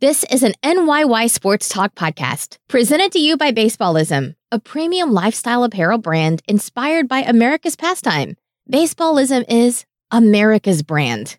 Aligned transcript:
This 0.00 0.24
is 0.30 0.42
an 0.42 0.54
NYY 0.62 1.28
Sports 1.28 1.68
Talk 1.68 1.94
podcast 1.94 2.56
presented 2.68 3.12
to 3.12 3.18
you 3.18 3.36
by 3.36 3.52
Baseballism, 3.52 4.34
a 4.50 4.58
premium 4.58 5.12
lifestyle 5.12 5.62
apparel 5.62 5.98
brand 5.98 6.40
inspired 6.48 7.06
by 7.06 7.18
America's 7.18 7.76
pastime. 7.76 8.38
Baseballism 8.72 9.44
is 9.46 9.84
America's 10.10 10.82
brand. 10.82 11.36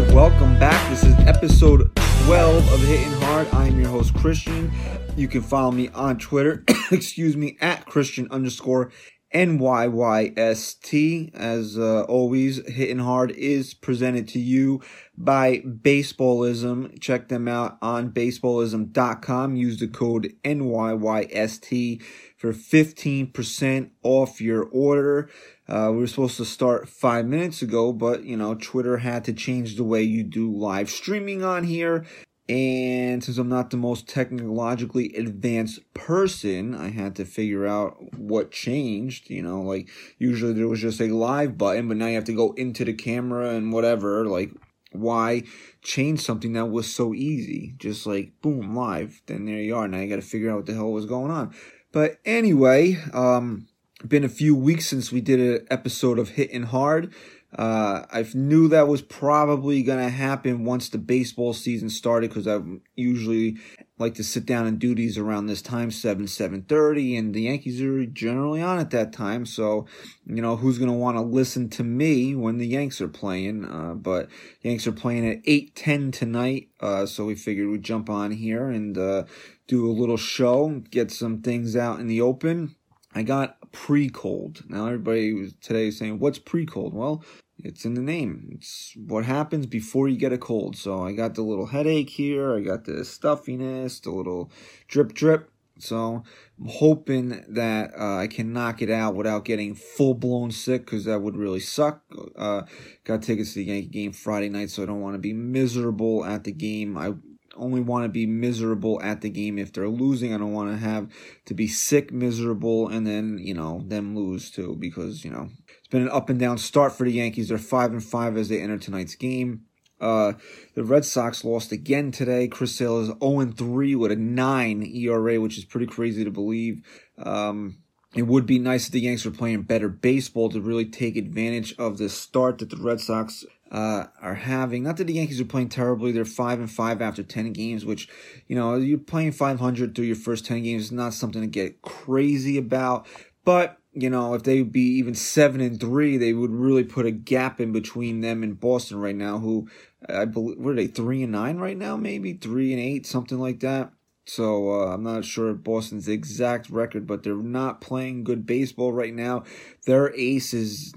Right, 0.00 0.12
welcome 0.12 0.58
back. 0.58 0.90
This 0.90 1.04
is 1.04 1.14
episode 1.20 1.90
12 2.24 2.72
of 2.72 2.80
Hitting 2.80 3.12
Hard. 3.22 3.48
I 3.52 3.68
am 3.68 3.80
your 3.80 3.88
host, 3.88 4.14
Christian. 4.14 4.70
You 5.16 5.26
can 5.26 5.40
follow 5.40 5.70
me 5.70 5.88
on 5.88 6.18
Twitter, 6.18 6.64
excuse 6.90 7.34
me, 7.36 7.56
at 7.62 7.86
Christian 7.86 8.28
underscore 8.30 8.90
NYYST. 9.34 10.94
As 11.34 11.78
uh, 11.78 12.02
always, 12.02 12.66
Hitting 12.68 13.00
Hard 13.00 13.30
is 13.32 13.74
presented 13.74 14.28
to 14.28 14.38
you 14.38 14.80
by 15.16 15.58
Baseballism. 15.58 17.00
Check 17.00 17.28
them 17.28 17.48
out 17.48 17.78
on 17.82 18.10
baseballism.com. 18.10 19.56
Use 19.56 19.78
the 19.78 19.88
code 19.88 20.32
NYYST 20.44 22.02
for 22.36 22.52
15% 22.52 23.90
off 24.02 24.40
your 24.40 24.64
order. 24.64 25.28
Uh, 25.68 25.90
we 25.92 25.98
were 25.98 26.06
supposed 26.06 26.36
to 26.36 26.44
start 26.44 26.88
five 26.88 27.26
minutes 27.26 27.62
ago, 27.62 27.92
but 27.92 28.24
you 28.24 28.36
know, 28.36 28.54
Twitter 28.54 28.98
had 28.98 29.24
to 29.24 29.32
change 29.32 29.76
the 29.76 29.84
way 29.84 30.02
you 30.02 30.22
do 30.22 30.50
live 30.52 30.88
streaming 30.88 31.42
on 31.42 31.64
here. 31.64 32.06
And 32.48 33.24
since 33.24 33.38
I'm 33.38 33.48
not 33.48 33.70
the 33.70 33.76
most 33.76 34.08
technologically 34.08 35.12
advanced 35.16 35.80
person, 35.94 36.74
I 36.76 36.90
had 36.90 37.16
to 37.16 37.24
figure 37.24 37.66
out 37.66 38.16
what 38.16 38.52
changed. 38.52 39.30
You 39.30 39.42
know, 39.42 39.62
like 39.62 39.88
usually 40.18 40.52
there 40.52 40.68
was 40.68 40.80
just 40.80 41.00
a 41.00 41.08
live 41.08 41.58
button, 41.58 41.88
but 41.88 41.96
now 41.96 42.06
you 42.06 42.14
have 42.14 42.24
to 42.24 42.32
go 42.32 42.52
into 42.52 42.84
the 42.84 42.92
camera 42.92 43.50
and 43.50 43.72
whatever. 43.72 44.26
Like, 44.26 44.52
why 44.92 45.42
change 45.82 46.20
something 46.20 46.52
that 46.52 46.66
was 46.66 46.92
so 46.92 47.14
easy? 47.14 47.74
Just 47.78 48.06
like 48.06 48.40
boom, 48.42 48.76
live. 48.76 49.22
Then 49.26 49.46
there 49.46 49.56
you 49.56 49.74
are. 49.74 49.88
Now 49.88 49.98
you 49.98 50.08
got 50.08 50.16
to 50.16 50.22
figure 50.22 50.50
out 50.50 50.56
what 50.56 50.66
the 50.66 50.74
hell 50.74 50.92
was 50.92 51.06
going 51.06 51.32
on. 51.32 51.52
But 51.90 52.18
anyway, 52.24 52.98
um, 53.12 53.66
been 54.06 54.24
a 54.24 54.28
few 54.28 54.54
weeks 54.54 54.86
since 54.86 55.10
we 55.10 55.20
did 55.20 55.40
an 55.40 55.66
episode 55.70 56.18
of 56.18 56.30
Hitting 56.30 56.64
Hard. 56.64 57.12
Uh, 57.56 58.04
I 58.12 58.26
knew 58.34 58.68
that 58.68 58.86
was 58.86 59.00
probably 59.00 59.82
going 59.82 60.04
to 60.04 60.10
happen 60.10 60.64
once 60.64 60.90
the 60.90 60.98
baseball 60.98 61.54
season 61.54 61.88
started 61.88 62.28
because 62.28 62.46
I 62.46 62.60
usually 62.94 63.56
like 63.98 64.14
to 64.16 64.24
sit 64.24 64.44
down 64.44 64.66
and 64.66 64.78
do 64.78 64.94
these 64.94 65.16
around 65.16 65.46
this 65.46 65.62
time, 65.62 65.90
7, 65.90 66.26
7.30, 66.26 67.18
and 67.18 67.34
the 67.34 67.42
Yankees 67.42 67.80
are 67.80 68.04
generally 68.04 68.60
on 68.60 68.78
at 68.78 68.90
that 68.90 69.10
time. 69.12 69.46
So, 69.46 69.86
you 70.26 70.42
know, 70.42 70.56
who's 70.56 70.76
going 70.76 70.90
to 70.90 70.96
want 70.96 71.16
to 71.16 71.22
listen 71.22 71.70
to 71.70 71.84
me 71.84 72.34
when 72.34 72.58
the 72.58 72.66
Yanks 72.66 73.00
are 73.00 73.08
playing? 73.08 73.64
Uh, 73.64 73.94
but 73.94 74.28
Yanks 74.60 74.86
are 74.86 74.92
playing 74.92 75.26
at 75.26 75.42
8.10 75.44 76.12
tonight, 76.12 76.68
uh, 76.80 77.06
so 77.06 77.24
we 77.24 77.34
figured 77.34 77.70
we'd 77.70 77.82
jump 77.82 78.10
on 78.10 78.32
here 78.32 78.68
and 78.68 78.98
uh, 78.98 79.24
do 79.66 79.90
a 79.90 79.92
little 79.92 80.18
show, 80.18 80.82
get 80.90 81.10
some 81.10 81.40
things 81.40 81.74
out 81.74 82.00
in 82.00 82.06
the 82.06 82.20
open. 82.20 82.76
I 83.14 83.22
got 83.22 83.56
pre-cold. 83.72 84.64
Now 84.68 84.86
everybody 84.86 85.50
today 85.62 85.88
is 85.88 85.96
saying, 85.96 86.18
"What's 86.18 86.38
pre-cold?" 86.38 86.92
Well, 86.92 87.24
it's 87.58 87.84
in 87.84 87.94
the 87.94 88.02
name. 88.02 88.48
It's 88.52 88.94
what 88.96 89.24
happens 89.24 89.66
before 89.66 90.08
you 90.08 90.16
get 90.16 90.32
a 90.32 90.38
cold. 90.38 90.76
So 90.76 91.04
I 91.04 91.12
got 91.12 91.34
the 91.34 91.42
little 91.42 91.66
headache 91.66 92.10
here. 92.10 92.56
I 92.56 92.60
got 92.60 92.84
the 92.84 93.04
stuffiness, 93.04 94.00
the 94.00 94.10
little 94.10 94.50
drip 94.88 95.14
drip. 95.14 95.50
So 95.78 96.24
I'm 96.58 96.68
hoping 96.68 97.44
that 97.48 97.92
uh, 97.98 98.16
I 98.16 98.28
can 98.28 98.52
knock 98.52 98.80
it 98.80 98.90
out 98.90 99.14
without 99.14 99.44
getting 99.44 99.74
full 99.74 100.14
blown 100.14 100.50
sick 100.50 100.86
because 100.86 101.04
that 101.04 101.20
would 101.20 101.36
really 101.36 101.60
suck. 101.60 102.02
Uh, 102.34 102.62
got 103.04 103.22
tickets 103.22 103.52
to 103.52 103.58
the 103.58 103.66
Yankee 103.66 103.88
game 103.88 104.12
Friday 104.12 104.48
night, 104.48 104.70
so 104.70 104.82
I 104.82 104.86
don't 104.86 105.02
want 105.02 105.14
to 105.14 105.18
be 105.18 105.34
miserable 105.34 106.24
at 106.24 106.44
the 106.44 106.52
game. 106.52 106.96
I 106.96 107.12
only 107.56 107.80
want 107.80 108.04
to 108.04 108.08
be 108.08 108.26
miserable 108.26 109.00
at 109.02 109.20
the 109.20 109.30
game 109.30 109.58
if 109.58 109.72
they're 109.72 109.88
losing. 109.88 110.34
I 110.34 110.38
don't 110.38 110.52
want 110.52 110.70
to 110.70 110.78
have 110.78 111.08
to 111.46 111.54
be 111.54 111.68
sick, 111.68 112.12
miserable, 112.12 112.88
and 112.88 113.06
then 113.06 113.38
you 113.38 113.54
know 113.54 113.82
them 113.86 114.16
lose 114.16 114.50
too 114.50 114.76
because 114.78 115.24
you 115.24 115.30
know 115.30 115.50
it's 115.86 115.92
been 115.92 116.02
an 116.02 116.10
up 116.10 116.28
and 116.28 116.40
down 116.40 116.58
start 116.58 116.94
for 116.94 117.04
the 117.04 117.12
Yankees. 117.12 117.48
They're 117.48 117.58
five 117.58 117.92
and 117.92 118.02
five 118.02 118.36
as 118.36 118.48
they 118.48 118.60
enter 118.60 118.76
tonight's 118.76 119.14
game. 119.14 119.66
Uh, 120.00 120.32
the 120.74 120.82
Red 120.82 121.04
Sox 121.04 121.44
lost 121.44 121.70
again 121.70 122.10
today. 122.10 122.48
Chris 122.48 122.74
Sale 122.74 123.02
is 123.02 123.06
0 123.22 123.52
3 123.52 123.94
with 123.94 124.10
a 124.10 124.16
9 124.16 124.82
ERA, 124.82 125.40
which 125.40 125.56
is 125.56 125.64
pretty 125.64 125.86
crazy 125.86 126.24
to 126.24 126.30
believe. 126.32 126.82
Um, 127.16 127.78
it 128.16 128.26
would 128.26 128.46
be 128.46 128.58
nice 128.58 128.86
if 128.86 128.92
the 128.94 129.00
Yanks 129.00 129.24
were 129.24 129.30
playing 129.30 129.62
better 129.62 129.88
baseball 129.88 130.48
to 130.48 130.60
really 130.60 130.86
take 130.86 131.16
advantage 131.16 131.72
of 131.78 131.98
this 131.98 132.14
start 132.14 132.58
that 132.58 132.70
the 132.70 132.76
Red 132.78 133.00
Sox 133.00 133.44
uh, 133.70 134.06
are 134.20 134.34
having. 134.34 134.82
Not 134.82 134.96
that 134.96 135.04
the 135.04 135.12
Yankees 135.12 135.40
are 135.40 135.44
playing 135.44 135.68
terribly; 135.68 136.10
they're 136.10 136.24
five 136.24 136.58
and 136.58 136.70
five 136.70 137.00
after 137.00 137.22
ten 137.22 137.52
games, 137.52 137.84
which 137.84 138.08
you 138.48 138.56
know 138.56 138.74
you're 138.74 138.98
playing 138.98 139.30
five 139.30 139.60
hundred 139.60 139.94
through 139.94 140.06
your 140.06 140.16
first 140.16 140.46
ten 140.46 140.64
games 140.64 140.86
is 140.86 140.92
not 140.92 141.14
something 141.14 141.42
to 141.42 141.46
get 141.46 141.80
crazy 141.82 142.58
about. 142.58 143.06
But 143.44 143.78
you 143.98 144.10
know, 144.10 144.34
if 144.34 144.42
they 144.42 144.58
would 144.58 144.72
be 144.72 144.98
even 144.98 145.14
seven 145.14 145.62
and 145.62 145.80
three, 145.80 146.18
they 146.18 146.34
would 146.34 146.50
really 146.50 146.84
put 146.84 147.06
a 147.06 147.10
gap 147.10 147.60
in 147.60 147.72
between 147.72 148.20
them 148.20 148.42
and 148.42 148.60
Boston 148.60 148.98
right 148.98 149.16
now. 149.16 149.38
Who 149.38 149.68
I 150.06 150.26
believe 150.26 150.58
what 150.58 150.72
are 150.72 150.76
they 150.76 150.86
three 150.86 151.22
and 151.22 151.32
nine 151.32 151.56
right 151.56 151.76
now? 151.76 151.96
Maybe 151.96 152.34
three 152.34 152.72
and 152.72 152.80
eight, 152.80 153.06
something 153.06 153.38
like 153.38 153.60
that. 153.60 153.92
So 154.26 154.70
uh, 154.70 154.92
I'm 154.92 155.02
not 155.02 155.24
sure 155.24 155.54
Boston's 155.54 156.08
exact 156.08 156.68
record, 156.68 157.06
but 157.06 157.22
they're 157.22 157.36
not 157.36 157.80
playing 157.80 158.24
good 158.24 158.44
baseball 158.44 158.92
right 158.92 159.14
now. 159.14 159.44
Their 159.86 160.14
ace 160.14 160.52
is 160.52 160.92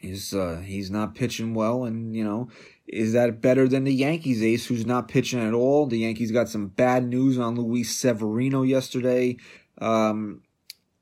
is 0.00 0.32
uh, 0.32 0.62
he's 0.64 0.90
not 0.90 1.14
pitching 1.14 1.52
well, 1.52 1.84
and 1.84 2.16
you 2.16 2.24
know 2.24 2.48
is 2.86 3.12
that 3.12 3.40
better 3.40 3.68
than 3.68 3.84
the 3.84 3.92
Yankees 3.92 4.42
ace 4.42 4.66
who's 4.66 4.86
not 4.86 5.08
pitching 5.08 5.40
at 5.40 5.52
all? 5.52 5.86
The 5.86 5.98
Yankees 5.98 6.32
got 6.32 6.48
some 6.48 6.68
bad 6.68 7.06
news 7.06 7.38
on 7.38 7.54
Luis 7.54 7.94
Severino 7.94 8.62
yesterday. 8.62 9.36
Um, 9.78 10.42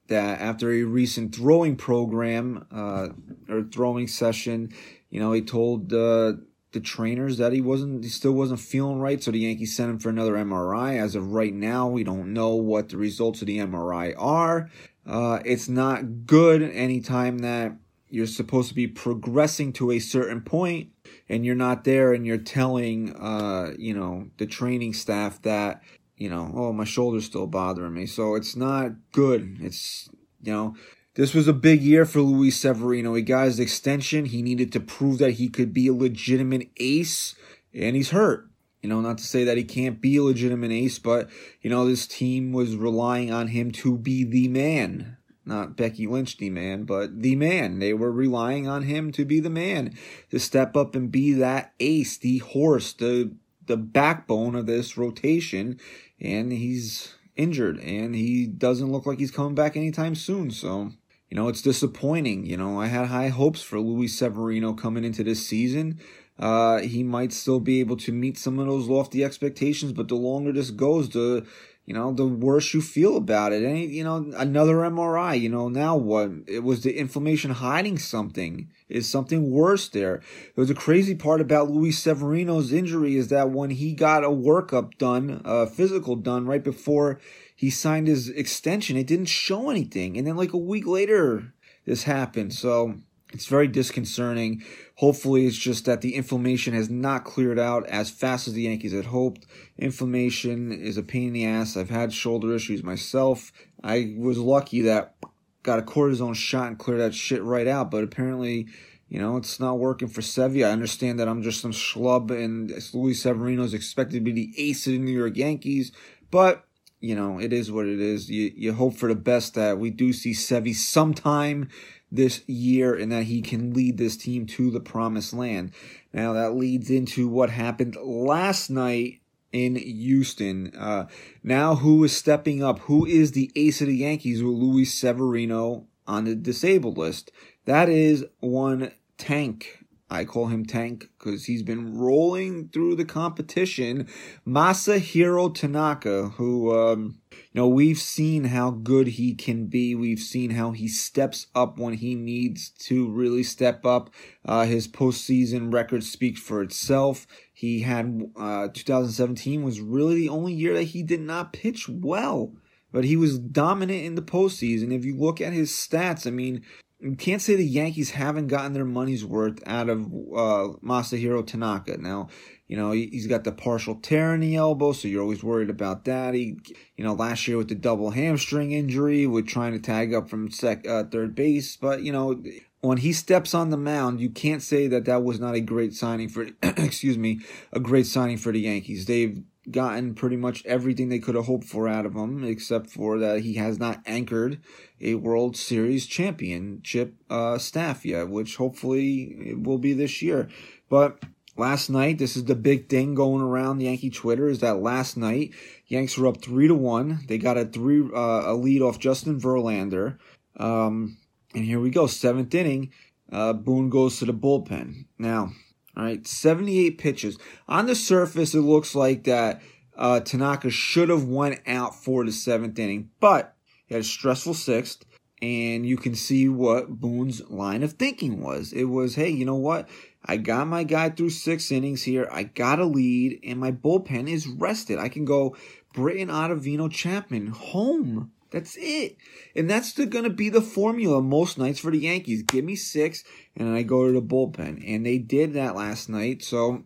that 0.09 0.41
after 0.41 0.73
a 0.73 0.83
recent 0.83 1.35
throwing 1.35 1.77
program 1.77 2.67
uh, 2.71 3.09
or 3.49 3.63
throwing 3.63 4.07
session, 4.07 4.73
you 5.11 5.21
know, 5.21 5.33
he 5.33 5.43
told 5.43 5.93
uh, 5.93 6.35
the 6.73 6.81
trainers 6.81 7.39
that 7.39 7.53
he 7.53 7.61
wasn't, 7.61 8.05
he 8.05 8.11
still 8.11 8.33
wasn't 8.33 8.61
feeling 8.61 9.01
right. 9.01 9.23
So 9.23 9.31
the 9.31 9.41
Yankees 9.41 9.75
sent 9.75 9.91
him 9.91 9.99
for 9.99 10.11
another 10.11 10.35
MRI. 10.35 10.99
As 10.99 11.15
of 11.15 11.33
right 11.33 11.55
now, 11.55 11.89
we 11.89 12.05
don't 12.05 12.33
know 12.33 12.55
what 12.55 12.91
the 12.91 12.97
results 12.97 13.41
of 13.41 13.47
the 13.47 13.59
MRI 13.59 14.15
are. 14.19 14.71
Uh, 15.07 15.41
it's 15.45 15.69
not 15.69 16.27
good 16.27 16.63
anytime 16.63 17.39
that 17.39 17.73
you're 18.11 18.27
supposed 18.27 18.69
to 18.69 18.75
be 18.75 18.87
progressing 18.87 19.73
to 19.75 19.91
a 19.91 19.99
certain 19.99 20.41
point 20.41 20.91
and 21.29 21.45
you're 21.45 21.55
not 21.55 21.85
there 21.85 22.13
and 22.13 22.27
you're 22.27 22.39
telling, 22.39 23.15
uh, 23.17 23.73
you 23.79 23.95
know, 23.95 24.29
the 24.39 24.47
training 24.47 24.95
staff 24.95 25.41
that 25.43 25.83
you 26.19 26.29
know, 26.29 26.53
oh, 26.55 26.73
my 26.73 26.85
shoulder's 26.85 27.25
still 27.25 27.47
bothering 27.47 27.95
me. 27.95 28.07
So 28.07 28.35
it's 28.35 28.57
not 28.57 28.93
good. 29.13 29.57
It's, 29.61 30.11
you 30.43 30.53
know, 30.53 30.77
this 31.15 31.33
was 31.33 31.49
a 31.49 31.53
big 31.53 31.81
year 31.81 32.05
for 32.05 32.21
Luis 32.21 32.61
Severino. 32.61 33.15
He 33.15 33.23
got 33.23 33.47
his 33.47 33.61
extension. 33.61 34.27
He 34.27 34.43
needed 34.43 34.73
to 34.73 34.81
prove 34.81 35.19
that 35.19 35.33
he 35.33 35.49
could 35.49 35.73
be 35.73 35.87
a 35.89 35.95
legitimate 35.95 36.71
ace, 36.77 37.35
and 37.73 37.97
he's 37.97 38.11
hurt. 38.11 38.49
You 38.83 38.89
know, 38.89 39.01
not 39.01 39.19
to 39.19 39.25
say 39.25 39.43
that 39.45 39.57
he 39.57 39.65
can't 39.65 40.01
be 40.01 40.17
a 40.17 40.23
legitimate 40.23 40.71
ace, 40.71 41.01
but, 41.01 41.29
you 41.61 41.71
know, 41.71 41.87
this 41.87 42.07
team 42.07 42.53
was 42.53 42.77
relying 42.77 43.33
on 43.33 43.49
him 43.49 43.73
to 43.73 43.97
be 43.97 44.23
the 44.23 44.47
man. 44.49 45.17
Not 45.45 45.77
Becky 45.77 46.07
Lynch, 46.07 46.37
the 46.37 46.51
man, 46.51 46.85
but 46.85 47.23
the 47.23 47.35
man. 47.35 47.79
They 47.79 47.95
were 47.95 48.13
relying 48.13 48.69
on 48.69 48.83
him 48.83 49.11
to 49.13 49.25
be 49.25 49.41
the 49.41 49.51
man, 49.51 49.97
to 50.31 50.39
step 50.39 50.77
up 50.77 50.95
and 50.95 51.11
be 51.11 51.33
that 51.33 51.73
ace, 51.81 52.19
the 52.19 52.39
horse, 52.39 52.93
the 52.93 53.35
the 53.69 53.77
backbone 53.77 54.55
of 54.55 54.67
this 54.67 54.97
rotation 54.97 55.79
and 56.21 56.53
he's 56.53 57.15
injured 57.37 57.79
and 57.79 58.15
he 58.15 58.47
doesn't 58.47 58.91
look 58.91 59.07
like 59.07 59.19
he's 59.19 59.31
coming 59.31 59.55
back 59.55 59.77
anytime 59.77 60.15
soon. 60.15 60.51
So, 60.51 60.91
you 61.31 61.37
know, 61.37 61.49
it's 61.49 61.63
disappointing. 61.63 62.45
You 62.45 62.57
know, 62.57 62.81
I 62.81 62.87
had 62.89 63.07
high 63.07 63.29
hopes 63.29 63.63
for 63.63 63.79
Luis 63.79 64.19
Severino 64.19 64.73
coming 64.73 65.05
into 65.05 65.23
this 65.23 65.47
season. 65.47 66.01
Uh, 66.39 66.79
he 66.79 67.03
might 67.03 67.33
still 67.33 67.61
be 67.61 67.81
able 67.81 67.97
to 67.97 68.13
meet 68.13 68.39
some 68.39 68.59
of 68.59 68.67
those 68.67 68.89
lofty 68.89 69.25
expectations, 69.25 69.93
but 69.93 70.09
the 70.09 70.15
longer 70.15 70.53
this 70.53 70.71
goes, 70.71 71.09
the 71.09 71.47
you 71.89 71.95
know, 71.95 72.13
the 72.13 72.27
worse 72.27 72.75
you 72.75 72.83
feel 72.83 73.17
about 73.17 73.55
it. 73.55 73.63
And, 73.63 73.79
you 73.79 74.05
know, 74.05 74.31
another 74.37 74.75
MRI, 74.75 75.41
you 75.41 75.49
know, 75.49 75.71
now 75.71 75.97
what? 75.97 76.31
It 76.47 76.63
was 76.63 76.83
the 76.83 76.95
inflammation 76.95 77.51
hiding 77.51 77.99
something. 77.99 78.69
Is 78.91 79.11
something 79.11 79.51
worse 79.51 79.89
there? 79.89 80.19
There 80.55 80.63
was 80.63 80.69
a 80.69 80.75
crazy 80.75 81.15
part 81.15 81.41
about 81.41 81.71
Luis 81.71 81.99
Severino's 81.99 82.75
injury 82.75 83.17
is 83.17 83.29
that 83.29 83.53
when 83.53 83.71
he 83.71 83.95
got 83.95 84.23
a 84.23 84.29
workup 84.29 84.99
done, 84.99 85.41
a 85.47 85.67
physical 85.67 86.15
done 86.15 86.45
right 86.45 86.63
before 86.63 87.21
he 87.57 87.71
signed 87.71 88.07
his 88.07 88.29
extension, 88.29 88.99
it 88.99 89.07
didn't 89.07 89.31
show 89.31 89.71
anything. 89.71 90.19
And 90.19 90.27
then 90.27 90.37
like 90.37 90.53
a 90.53 90.59
week 90.59 90.87
later, 90.87 91.55
this 91.87 92.03
happened. 92.03 92.53
So 92.53 92.97
it's 93.33 93.47
very 93.47 93.69
disconcerting. 93.69 94.63
Hopefully, 94.97 95.47
it's 95.47 95.57
just 95.57 95.85
that 95.85 96.01
the 96.01 96.15
inflammation 96.15 96.73
has 96.75 96.89
not 96.89 97.25
cleared 97.25 97.59
out 97.59 97.87
as 97.87 98.11
fast 98.11 98.49
as 98.49 98.55
the 98.55 98.63
Yankees 98.63 98.93
had 98.93 99.07
hoped. 99.07 99.47
Inflammation 99.77 100.73
is 100.73 100.97
a 100.97 101.03
pain 101.03 101.29
in 101.29 101.33
the 101.35 101.47
ass. 101.47 101.77
I've 101.77 101.91
had 101.91 102.13
shoulder 102.13 102.55
issues 102.55 102.83
myself. 102.83 103.53
I 103.85 104.15
was 104.17 104.39
lucky 104.39 104.81
that 104.83 105.15
got 105.63 105.79
a 105.79 105.83
cortisone 105.83 106.35
shot 106.35 106.69
and 106.69 106.79
cleared 106.79 107.01
that 107.01 107.15
shit 107.15 107.43
right 107.43 107.67
out, 107.67 107.91
but 107.91 108.03
apparently, 108.03 108.67
you 109.09 109.21
know, 109.21 109.37
it's 109.37 109.61
not 109.61 109.79
working 109.79 110.09
for 110.09 110.23
Sevy. 110.23 110.67
I 110.67 110.71
understand 110.71 111.21
that 111.21 111.29
I'm 111.29 111.43
just 111.43 111.61
some 111.61 111.73
schlub 111.73 112.31
and 112.31 112.73
Luis 112.95 113.23
Severino 113.23 113.63
is 113.63 113.75
expected 113.75 114.15
to 114.15 114.21
be 114.21 114.33
the 114.33 114.55
ace 114.57 114.87
of 114.87 114.95
the 114.95 114.99
New 114.99 115.13
York 115.13 115.37
Yankees, 115.37 115.93
but 116.31 116.65
you 117.01 117.15
know, 117.15 117.39
it 117.39 117.53
is 117.53 117.71
what 117.71 117.87
it 117.87 118.01
is. 118.01 118.29
You 118.29 118.53
you 118.57 118.73
hope 118.73 118.95
for 118.95 119.09
the 119.09 119.15
best 119.15 119.55
that 119.55 119.79
we 119.79 119.91
do 119.91 120.13
see 120.13 120.33
Sevy 120.33 120.75
sometime 120.75 121.69
this 122.11 122.43
year 122.49 122.95
and 122.95 123.13
that 123.13 123.25
he 123.25 123.43
can 123.43 123.73
lead 123.73 123.99
this 123.99 124.17
team 124.17 124.47
to 124.47 124.71
the 124.71 124.81
promised 124.81 125.33
land. 125.33 125.73
Now 126.13 126.33
that 126.33 126.57
leads 126.57 126.91
into 126.91 127.29
what 127.29 127.51
happened 127.51 127.97
last 127.97 128.71
night 128.71 129.21
in 129.53 129.77
Houston. 129.77 130.75
Uh, 130.77 131.07
now 131.43 131.77
who 131.77 132.03
is 132.05 132.17
stepping 132.17 132.63
up? 132.63 132.81
Who 132.81 133.07
is 133.07 133.33
the 133.33 133.51
ace 133.57 133.81
of 133.81 133.89
the 133.89 133.97
Yankees 133.97 134.43
with 134.43 134.55
Luis 134.55 134.95
Severino 134.95 135.87
on 136.07 136.25
the 136.25 136.35
disabled 136.35 136.99
list? 136.99 137.31
That 137.65 137.89
is 137.89 138.25
one 138.41 138.93
Tank 139.17 139.85
I 140.11 140.25
call 140.25 140.47
him 140.47 140.65
Tank 140.65 141.11
because 141.19 141.45
he's 141.45 141.63
been 141.63 141.99
rolling 141.99 142.69
through 142.69 142.97
the 142.97 143.05
competition. 143.05 144.09
Masahiro 144.47 145.55
Tanaka, 145.55 146.31
who, 146.31 146.75
um, 146.75 147.19
you 147.31 147.39
know, 147.55 147.69
we've 147.69 147.99
seen 147.99 148.45
how 148.45 148.71
good 148.71 149.09
he 149.09 149.35
can 149.35 149.67
be. 149.67 149.95
We've 149.95 150.19
seen 150.19 150.51
how 150.51 150.71
he 150.71 150.89
steps 150.89 151.49
up 151.55 151.79
when 151.79 151.95
he 151.95 152.15
needs 152.15 152.71
to 152.87 153.11
really 153.11 153.43
step 153.43 153.85
up. 153.85 154.09
Uh, 154.45 154.65
his 154.65 154.89
postseason 154.89 155.73
record 155.73 156.05
speaks 156.05 156.41
for 156.41 156.63
itself. 156.63 157.27
He 157.53 157.81
had, 157.81 158.31
uh, 158.37 158.69
2017 158.69 159.63
was 159.63 159.81
really 159.81 160.15
the 160.15 160.29
only 160.31 160.55
year 160.55 160.75
that 160.75 160.85
he 160.85 161.03
did 161.03 161.21
not 161.21 161.53
pitch 161.53 161.89
well 161.89 162.55
but 162.91 163.05
he 163.05 163.17
was 163.17 163.39
dominant 163.39 164.05
in 164.05 164.15
the 164.15 164.23
postseason. 164.23 164.93
If 164.93 165.05
you 165.05 165.17
look 165.17 165.41
at 165.41 165.53
his 165.53 165.71
stats, 165.73 166.27
I 166.27 166.31
mean, 166.31 166.63
you 167.01 167.15
can't 167.15 167.41
say 167.41 167.55
the 167.55 167.65
Yankees 167.65 168.11
haven't 168.11 168.49
gotten 168.49 168.73
their 168.73 168.85
money's 168.85 169.25
worth 169.25 169.63
out 169.67 169.89
of 169.89 170.07
uh, 170.07 170.75
Masahiro 170.83 171.47
Tanaka. 171.47 171.97
Now, 171.97 172.29
you 172.67 172.77
know, 172.77 172.91
he's 172.91 173.27
got 173.27 173.45
the 173.45 173.53
partial 173.53 173.95
tear 173.95 174.35
in 174.35 174.41
the 174.41 174.57
elbow, 174.57 174.93
so 174.93 175.07
you're 175.07 175.23
always 175.23 175.45
worried 175.45 175.71
about 175.71 176.05
that. 176.07 176.35
He, 176.35 176.59
you 176.97 177.05
know, 177.05 177.15
last 177.15 177.47
year 177.47 177.57
with 177.57 177.69
the 177.69 177.77
double 177.77 178.11
hamstring 178.11 178.73
injury, 178.73 179.27
with 179.27 179.47
trying 179.47 179.73
to 179.73 179.79
tag 179.79 180.13
up 180.13 180.29
from 180.29 180.51
sec, 180.51 180.87
uh, 180.87 181.05
third 181.05 181.35
base, 181.35 181.77
but 181.77 182.03
you 182.03 182.13
know, 182.13 182.43
when 182.81 182.99
he 182.99 183.13
steps 183.13 183.55
on 183.55 183.71
the 183.71 183.77
mound, 183.77 184.21
you 184.21 184.31
can't 184.31 184.63
say 184.63 184.87
that 184.89 185.05
that 185.05 185.23
was 185.23 185.41
not 185.41 185.55
a 185.55 185.61
great 185.61 185.95
signing 185.95 186.29
for, 186.29 186.47
excuse 186.63 187.19
me, 187.19 187.41
a 187.73 187.81
great 187.81 188.07
signing 188.07 188.37
for 188.37 188.53
the 188.53 188.61
Yankees. 188.61 189.07
They've 189.07 189.43
gotten 189.71 190.15
pretty 190.15 190.37
much 190.37 190.65
everything 190.65 191.09
they 191.09 191.19
could 191.19 191.35
have 191.35 191.47
hoped 191.47 191.65
for 191.65 191.89
out 191.89 192.07
of 192.07 192.15
him, 192.15 192.45
except 192.45 192.91
for 192.91 193.19
that 193.19 193.41
he 193.41 193.55
has 193.55 193.79
not 193.79 194.01
anchored 194.07 194.61
a 195.01 195.15
World 195.15 195.57
Series 195.57 196.07
championship 196.07 197.15
uh, 197.31 197.59
staff 197.59 198.05
yet, 198.05 198.29
which 198.29 198.57
hopefully 198.57 199.55
will 199.57 199.79
be 199.79 199.93
this 199.93 200.23
year. 200.23 200.49
But 200.89 201.23
last 201.57 201.91
night, 201.91 202.19
this 202.19 202.37
is 202.37 202.45
the 202.45 202.55
big 202.55 202.89
thing 202.89 203.15
going 203.15 203.43
around 203.43 203.81
Yankee 203.81 204.11
Twitter 204.11 204.49
is 204.49 204.61
that 204.61 204.81
last 204.81 205.17
night 205.17 205.53
Yanks 205.87 206.17
were 206.17 206.29
up 206.29 206.41
three 206.41 206.69
to 206.69 206.75
one. 206.75 207.21
They 207.29 207.39
got 207.39 207.59
a 207.59 207.65
three 207.65 208.09
uh, 208.15 208.43
a 208.47 208.55
lead 208.55 208.83
off 208.83 208.99
Justin 208.99 209.41
Verlander, 209.41 210.19
um, 210.57 211.19
and 211.55 211.65
here 211.65 211.81
we 211.81 211.91
go, 211.91 212.07
seventh 212.07 212.55
inning. 212.55 212.93
Uh, 213.31 213.53
Boone 213.53 213.91
goes 213.91 214.19
to 214.19 214.25
the 214.25 214.33
bullpen 214.33 215.05
now. 215.19 215.53
All 215.99 216.05
right, 216.05 216.25
78 216.25 216.97
pitches. 216.97 217.39
On 217.67 217.87
the 217.87 217.97
surface, 217.97 218.55
it 218.55 218.61
looks 218.61 218.95
like 218.95 219.25
that 219.25 219.61
uh, 219.97 220.21
Tanaka 220.21 220.71
should 220.71 221.09
have 221.09 221.25
went 221.25 221.61
out 221.67 221.93
for 221.97 222.25
the 222.25 222.31
seventh 222.31 222.79
inning, 222.79 223.11
but 223.19 223.57
he 223.87 223.95
had 223.95 224.03
a 224.03 224.07
stressful 224.07 224.55
sixth, 224.55 225.05
and 225.43 225.85
you 225.85 225.97
can 225.97 226.15
see 226.15 226.49
what 226.49 227.01
Boone's 227.01 227.43
line 227.51 227.83
of 227.83 227.95
thinking 227.95 228.41
was. 228.41 228.73
It 228.73 228.85
was, 228.85 229.17
hey, 229.17 229.31
you 229.31 229.45
know 229.45 229.57
what? 229.57 229.89
I 230.25 230.37
got 230.37 230.69
my 230.69 230.85
guy 230.85 231.11
through 231.11 231.31
six 231.31 231.73
innings 231.73 232.05
here. 232.05 232.29
I 232.31 232.45
got 232.45 232.79
a 232.79 232.85
lead, 232.85 233.41
and 233.43 233.59
my 233.59 233.73
bullpen 233.73 234.31
is 234.31 234.47
rested. 234.47 235.01
I 235.01 235.09
can 235.09 235.25
go 235.25 235.57
Britton, 235.95 236.29
Ottavino, 236.29 236.89
Chapman 236.89 237.49
home. 237.49 238.31
That's 238.51 238.77
it. 238.79 239.17
And 239.55 239.69
that's 239.69 239.93
going 239.93 240.25
to 240.25 240.31
be 240.31 240.49
the 240.49 240.63
formula 240.63 241.21
most 241.21 241.59
nights 241.59 241.81
for 241.81 241.91
the 241.91 241.99
Yankees. 241.99 242.43
Give 242.43 242.65
me 242.65 242.77
six, 242.77 243.25
and 243.57 243.75
I 243.75 243.83
go 243.83 244.07
to 244.07 244.13
the 244.13 244.23
bullpen. 244.23 244.83
And 244.87 245.05
they 245.05 245.19
did 245.19 245.53
that 245.55 245.77
last 245.77 246.09
night. 246.09 246.43
So 246.43 246.85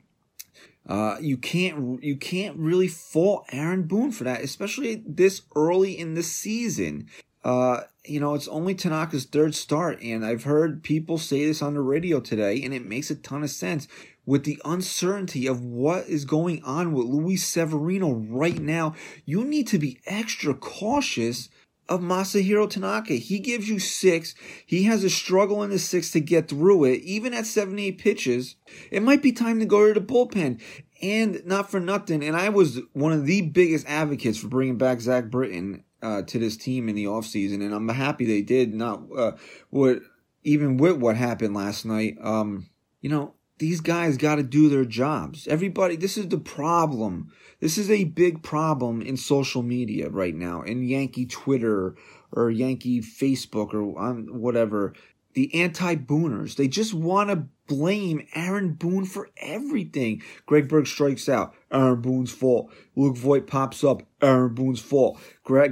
uh, 0.89 1.17
you 1.21 1.37
can't 1.37 2.03
you 2.03 2.17
can't 2.17 2.57
really 2.57 2.89
fault 2.89 3.47
Aaron 3.53 3.85
Boone 3.85 4.11
for 4.11 4.25
that, 4.25 4.43
especially 4.43 5.03
this 5.07 5.43
early 5.55 5.99
in 5.99 6.15
the 6.15 6.23
season. 6.23 7.09
Uh, 7.45 7.83
you 8.05 8.21
know, 8.21 8.35
it's 8.35 8.49
only 8.49 8.75
Tanaka's 8.75 9.25
third 9.25 9.55
start, 9.55 10.01
and 10.01 10.25
I've 10.25 10.45
heard 10.45 10.83
people 10.85 11.19
say 11.19 11.45
this 11.45 11.63
on 11.63 11.75
the 11.75 11.81
radio 11.81 12.21
today, 12.21 12.63
and 12.63 12.73
it 12.73 12.85
makes 12.85 13.11
a 13.11 13.17
ton 13.17 13.43
of 13.43 13.51
sense 13.51 13.89
with 14.25 14.45
the 14.45 14.61
uncertainty 14.65 15.47
of 15.47 15.65
what 15.65 16.09
is 16.09 16.25
going 16.25 16.63
on 16.63 16.93
with 16.93 17.07
Luis 17.07 17.45
Severino 17.47 18.13
right 18.13 18.59
now, 18.59 18.95
you 19.25 19.45
need 19.45 19.67
to 19.69 19.79
be 19.79 19.99
extra 20.07 20.55
cautious 20.55 21.49
of 21.89 22.01
Masahiro 22.01 22.69
Tanaka. 22.69 23.15
He 23.15 23.39
gives 23.39 23.69
you 23.69 23.79
six. 23.79 24.35
He 24.65 24.85
has 24.85 25.05
a 25.05 25.11
struggle 25.11 25.63
in 25.63 25.71
the 25.71 25.79
six 25.79 26.11
to 26.13 26.21
get 26.21 26.49
through 26.49 26.85
it. 26.85 27.03
Even 27.03 27.35
at 27.35 27.47
78 27.47 27.99
pitches, 27.99 28.57
it 28.91 29.03
might 29.03 29.23
be 29.23 29.33
time 29.33 29.61
to 29.61 29.67
go 29.67 29.87
to 29.87 29.99
the 29.99 30.05
bullpen. 30.05 30.61
And 31.03 31.45
not 31.45 31.71
for 31.71 31.81
nothing, 31.81 32.23
and 32.23 32.37
I 32.37 32.49
was 32.49 32.81
one 32.93 33.11
of 33.11 33.27
the 33.27 33.43
biggest 33.43 33.89
advocates 33.89 34.39
for 34.39 34.47
bringing 34.47 34.79
back 34.79 35.01
Zach 35.01 35.31
Britton 35.31 35.83
uh, 36.01 36.23
to 36.23 36.39
this 36.39 36.57
team 36.57 36.89
in 36.89 36.95
the 36.95 37.07
offseason, 37.07 37.55
and 37.55 37.75
I'm 37.75 37.89
happy 37.89 38.25
they 38.25 38.43
did. 38.43 38.73
Not 38.73 39.03
uh, 39.17 39.33
what 39.71 39.99
even 40.45 40.77
with 40.77 40.99
what 40.99 41.17
happened 41.17 41.55
last 41.55 41.85
night. 41.85 42.19
Um, 42.23 42.69
you 43.01 43.11
know, 43.11 43.35
these 43.63 43.81
guys 43.81 44.17
got 44.17 44.35
to 44.35 44.43
do 44.43 44.69
their 44.69 44.85
jobs. 44.85 45.47
Everybody, 45.47 45.95
this 45.95 46.19
is 46.19 46.27
the 46.27 46.39
problem. 46.39 47.33
This 47.61 47.79
is 47.79 47.93
a 47.93 48.03
big 48.03 48.43
problem 48.43 49.01
in 49.01 49.17
social 49.17 49.63
media 49.63 50.11
right 50.11 50.35
now, 50.35 50.63
in 50.63 50.83
Yankee 50.83 51.27
Twitter 51.27 51.95
or 52.33 52.51
Yankee 52.51 53.01
Facebook 53.01 53.73
or 53.73 53.97
on 53.97 54.41
whatever. 54.41 54.95
The 55.35 55.63
anti 55.63 55.95
Booners, 55.95 56.57
they 56.57 56.67
just 56.67 56.93
want 56.93 57.31
to 57.31 57.47
blame 57.69 58.27
Aaron 58.35 58.73
Boone 58.73 59.05
for 59.05 59.31
everything. 59.37 60.23
Greg 60.45 60.69
Bird 60.69 60.89
strikes 60.89 61.29
out. 61.29 61.55
Aaron 61.71 62.01
Boone's 62.01 62.33
fault. 62.33 62.73
Luke 62.97 63.17
Voit 63.17 63.47
pops 63.47 63.85
up. 63.85 64.03
Aaron 64.21 64.55
Boone's 64.55 64.81
fault. 64.81 65.21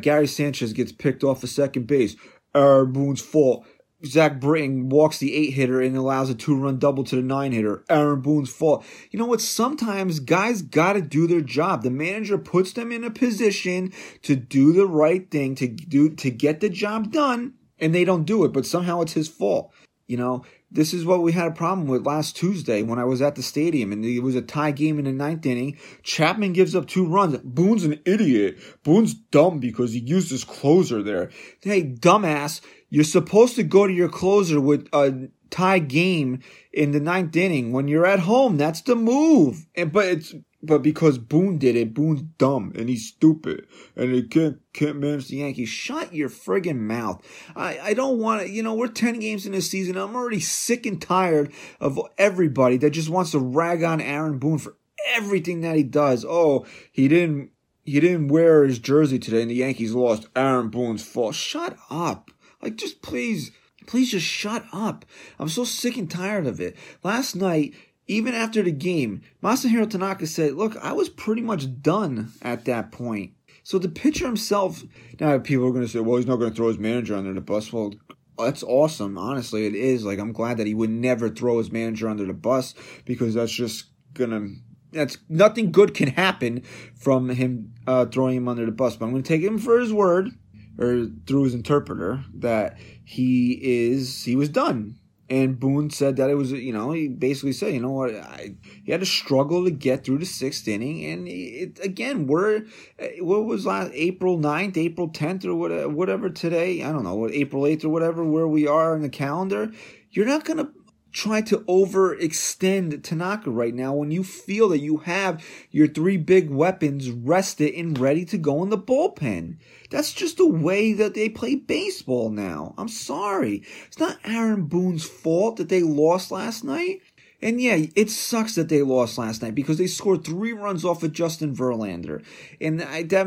Gary 0.01 0.29
Sanchez 0.29 0.73
gets 0.73 0.93
picked 0.93 1.25
off 1.25 1.41
the 1.41 1.49
second 1.49 1.89
base. 1.89 2.15
Aaron 2.55 2.93
Boone's 2.93 3.21
fault. 3.21 3.67
Zach 4.05 4.41
Britton 4.41 4.89
walks 4.89 5.19
the 5.19 5.35
eight 5.35 5.53
hitter 5.53 5.81
and 5.81 5.97
allows 5.97 6.31
a 6.31 6.35
two 6.35 6.57
run 6.57 6.79
double 6.79 7.05
to 7.05 7.17
the 7.17 7.23
nine 7.23 7.53
hitter. 7.53 7.85
Aaron 7.89 8.21
Boone's 8.21 8.51
fault. 8.51 8.85
You 9.11 9.19
know 9.19 9.27
what? 9.27 9.41
Sometimes 9.41 10.21
guys 10.21 10.63
got 10.63 10.95
to 10.95 11.03
do 11.03 11.27
their 11.27 11.43
job. 11.43 11.83
The 11.83 11.91
manager 11.91 12.39
puts 12.39 12.73
them 12.73 12.93
in 12.93 13.05
a 13.05 13.11
position 13.11 13.93
to 14.23 14.37
do 14.37 14.73
the 14.73 14.87
right 14.87 15.31
thing, 15.31 15.55
to 15.57 15.69
do, 15.69 16.11
to 16.17 16.31
get 16.31 16.61
the 16.61 16.69
job 16.71 17.13
done, 17.13 17.55
and 17.79 17.95
they 17.95 18.05
don't 18.05 18.25
do 18.25 18.45
it, 18.45 18.53
but 18.53 18.67
somehow 18.67 19.01
it's 19.03 19.13
his 19.13 19.29
fault. 19.29 19.73
You 20.07 20.17
know, 20.17 20.45
this 20.73 20.93
is 20.93 21.05
what 21.05 21.23
we 21.23 21.31
had 21.31 21.47
a 21.47 21.53
problem 21.55 21.87
with 21.87 22.05
last 22.05 22.37
Tuesday 22.37 22.83
when 22.83 22.99
I 22.99 23.05
was 23.05 23.23
at 23.23 23.37
the 23.37 23.45
stadium 23.45 23.93
and 23.93 24.05
it 24.05 24.21
was 24.21 24.35
a 24.35 24.43
tie 24.43 24.73
game 24.73 24.99
in 24.99 25.05
the 25.05 25.13
ninth 25.13 25.47
inning. 25.47 25.79
Chapman 26.03 26.53
gives 26.53 26.75
up 26.75 26.87
two 26.87 27.07
runs. 27.07 27.37
Boone's 27.39 27.85
an 27.85 28.01
idiot. 28.05 28.59
Boone's 28.83 29.15
dumb 29.15 29.61
because 29.61 29.93
he 29.93 30.01
used 30.01 30.31
his 30.31 30.43
closer 30.43 31.01
there. 31.03 31.31
Hey, 31.61 31.85
dumbass, 31.85 32.61
you're 32.91 33.05
supposed 33.05 33.57
to 33.57 33.63
go 33.63 33.87
to 33.87 33.93
your 33.93 34.09
closer 34.09 34.61
with 34.61 34.89
a 34.93 35.29
tie 35.51 35.79
game 35.79 36.41
in 36.73 36.93
the 36.93 37.01
ninth 37.01 37.37
inning 37.37 37.73
when 37.73 37.89
you're 37.89 38.07
at 38.07 38.21
home. 38.21 38.57
That's 38.57 38.83
the 38.83 38.97
move. 38.97 39.67
And 39.75 39.93
but 39.93 40.07
it's 40.07 40.35
but 40.63 40.83
because 40.83 41.17
Boone 41.17 41.57
did 41.57 41.75
it, 41.75 41.95
Boone's 41.95 42.23
dumb 42.23 42.73
and 42.77 42.89
he's 42.89 43.07
stupid 43.07 43.67
and 43.97 44.13
he 44.13 44.23
can't 44.23 44.59
can't 44.73 44.99
manage 44.99 45.29
the 45.29 45.37
Yankees. 45.37 45.69
Shut 45.69 46.15
your 46.15 46.29
friggin' 46.29 46.81
mouth. 46.81 47.25
I, 47.57 47.79
I 47.79 47.95
don't 47.95 48.19
want 48.19 48.43
to, 48.43 48.51
you 48.51 48.63
know, 48.63 48.75
we're 48.75 48.89
10 48.89 49.21
games 49.21 49.47
in 49.47 49.53
this 49.53 49.71
season. 49.71 49.97
I'm 49.97 50.15
already 50.15 50.41
sick 50.41 50.85
and 50.85 51.01
tired 51.01 51.53
of 51.81 51.99
everybody 52.19 52.77
that 52.79 52.91
just 52.91 53.09
wants 53.09 53.31
to 53.31 53.39
rag 53.39 53.83
on 53.83 54.01
Aaron 54.01 54.39
Boone 54.39 54.59
for 54.59 54.77
everything 55.15 55.63
that 55.63 55.77
he 55.77 55.83
does. 55.83 56.27
Oh, 56.29 56.67
he 56.93 57.09
didn't 57.09 57.51
he 57.85 57.99
didn't 57.99 58.29
wear 58.29 58.65
his 58.65 58.79
jersey 58.79 59.19
today 59.19 59.43
and 59.43 59.51
the 59.51 59.55
Yankees 59.55 59.95
lost. 59.95 60.29
Aaron 60.37 60.69
Boone's 60.69 61.03
fault. 61.03 61.35
Shut 61.35 61.77
up. 61.89 62.31
Like, 62.63 62.77
just 62.77 63.03
please, 63.03 63.53
please 63.87 64.11
just 64.11 64.27
shut 64.27 64.65
up. 64.73 65.05
I'm 65.39 65.49
so 65.49 65.65
sick 65.65 65.97
and 65.97 66.11
tired 66.11 66.47
of 66.47 66.61
it. 66.61 66.77
Last 67.03 67.35
night, 67.35 67.75
even 68.07 68.35
after 68.35 68.63
the 68.63 68.73
game, 68.73 69.23
Masahiro 69.43 69.89
Tanaka 69.89 70.27
said, 70.27 70.55
look, 70.55 70.77
I 70.77 70.93
was 70.93 71.09
pretty 71.09 71.43
much 71.43 71.81
done 71.83 72.33
at 72.43 72.65
that 72.65 72.93
point. 72.93 73.33
So 73.63 73.79
the 73.79 73.89
pitcher 73.89 74.27
himself, 74.27 74.83
now 75.21 75.39
people 75.39 75.67
are 75.67 75.71
going 75.71 75.85
to 75.85 75.89
say, 75.89 76.01
well, 76.01 76.17
he's 76.17 76.27
not 76.27 76.37
going 76.37 76.51
to 76.51 76.57
throw 76.57 76.69
his 76.69 76.79
manager 76.79 77.15
under 77.15 77.33
the 77.33 77.41
bus. 77.41 77.73
Well, 77.73 77.95
that's 78.39 78.63
awesome. 78.63 79.19
Honestly, 79.19 79.67
it 79.67 79.75
is. 79.75 80.05
Like 80.05 80.19
I'm 80.19 80.33
glad 80.33 80.57
that 80.57 80.67
he 80.67 80.75
would 80.75 80.91
never 80.91 81.29
throw 81.29 81.59
his 81.59 81.71
manager 81.71 82.09
under 82.09 82.27
the 82.27 82.33
bus 82.33 82.75
because 83.05 83.35
that's 83.35 83.53
just 83.53 83.87
gonna 84.15 84.49
that's 84.93 85.19
nothing 85.29 85.71
good 85.71 85.95
can 85.95 86.09
happen 86.09 86.63
from 86.97 87.29
him 87.29 87.75
uh, 87.87 88.07
throwing 88.07 88.37
him 88.37 88.49
under 88.49 88.67
the 88.67 88.73
bus. 88.73 88.97
But 88.97 89.07
I'm 89.07 89.13
going 89.13 89.23
to 89.23 89.29
take 89.29 89.43
him 89.43 89.59
for 89.59 89.79
his 89.79 89.93
word, 89.93 90.31
or 90.81 91.07
through 91.27 91.45
his 91.45 91.55
interpreter, 91.55 92.25
that 92.35 92.79
he 93.05 93.59
is 93.63 94.25
he 94.25 94.35
was 94.35 94.49
done. 94.49 94.97
And 95.31 95.61
Boone 95.61 95.91
said 95.91 96.17
that 96.17 96.29
it 96.29 96.35
was, 96.35 96.51
you 96.51 96.73
know, 96.73 96.91
he 96.91 97.07
basically 97.07 97.53
said, 97.53 97.73
you 97.73 97.79
know 97.81 97.93
what, 97.93 98.13
I, 98.13 98.57
he 98.85 98.91
had 98.91 98.99
to 98.99 99.07
struggle 99.07 99.65
to 99.65 99.71
get 99.71 100.03
through 100.03 100.19
the 100.19 100.27
sixth 100.27 100.67
inning. 100.67 101.05
And 101.05 101.29
it, 101.29 101.79
again, 101.85 102.27
we're, 102.27 102.65
eh, 102.99 103.21
what 103.21 103.45
was 103.45 103.65
last, 103.65 103.93
April 103.95 104.39
9th, 104.39 104.77
April 104.77 105.09
10th, 105.09 105.45
or 105.45 105.55
whatever, 105.55 105.89
whatever 105.89 106.31
today? 106.31 106.83
I 106.83 106.91
don't 106.91 107.05
know, 107.05 107.29
April 107.31 107.63
8th 107.63 107.85
or 107.85 107.91
whatever, 107.91 108.25
where 108.25 108.49
we 108.49 108.67
are 108.67 108.97
in 108.97 109.03
the 109.03 109.09
calendar. 109.09 109.71
You're 110.11 110.27
not 110.27 110.45
going 110.45 110.59
to 110.59 110.73
try 111.13 111.41
to 111.43 111.59
overextend 111.61 113.03
Tanaka 113.03 113.51
right 113.51 113.75
now 113.75 113.95
when 113.95 114.11
you 114.11 114.23
feel 114.23 114.69
that 114.69 114.79
you 114.79 114.99
have 114.99 115.45
your 115.71 115.89
three 115.89 116.17
big 116.17 116.51
weapons 116.51 117.11
rested 117.11 117.75
and 117.75 117.99
ready 117.99 118.25
to 118.27 118.39
go 118.39 118.63
in 118.63 118.71
the 118.71 118.79
bullpen. 118.79 119.57
That's 119.91 120.13
just 120.13 120.37
the 120.37 120.47
way 120.47 120.93
that 120.93 121.15
they 121.15 121.29
play 121.29 121.57
baseball 121.57 122.31
now. 122.31 122.75
I'm 122.79 122.89
sorry. 122.89 123.65
It's 123.87 123.99
not 123.99 124.19
Aaron 124.25 124.67
Boone's 124.67 125.05
fault 125.05 125.57
that 125.57 125.69
they 125.69 125.83
lost 125.83 126.31
last 126.31 126.65
night. 126.65 127.01
And 127.43 127.61
yeah, 127.61 127.87
it 127.97 128.11
sucks 128.11 128.55
that 128.55 128.69
they 128.69 128.83
lost 128.83 129.19
last 129.19 129.43
night 129.43 129.55
because 129.55 129.79
they 129.79 129.87
scored 129.87 130.25
three 130.25 130.53
runs 130.53 130.85
off 130.85 131.03
of 131.03 131.13
Justin 131.13 131.57
Verlander. 131.57 132.23
And 132.61 132.83
I, 132.83 133.03
that 133.05 133.27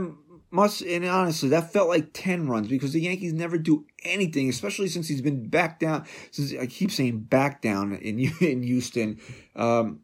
must 0.54 0.84
and 0.84 1.04
honestly 1.04 1.50
that 1.50 1.74
felt 1.74 1.90
like 1.90 2.14
10 2.14 2.48
runs 2.48 2.68
because 2.68 2.94
the 2.94 3.02
yankees 3.02 3.34
never 3.34 3.58
do 3.58 3.86
anything 4.04 4.50
especially 4.50 4.88
since 4.88 5.08
he's 5.08 5.22
been 5.22 5.48
back 5.48 5.80
down 5.80 6.06
since 6.32 6.54
i 6.60 6.66
keep 6.66 6.92
saying 6.92 7.20
back 7.20 7.62
down 7.62 7.94
in 7.96 8.20
in 8.42 8.64
houston 8.64 9.20
um, 9.56 10.00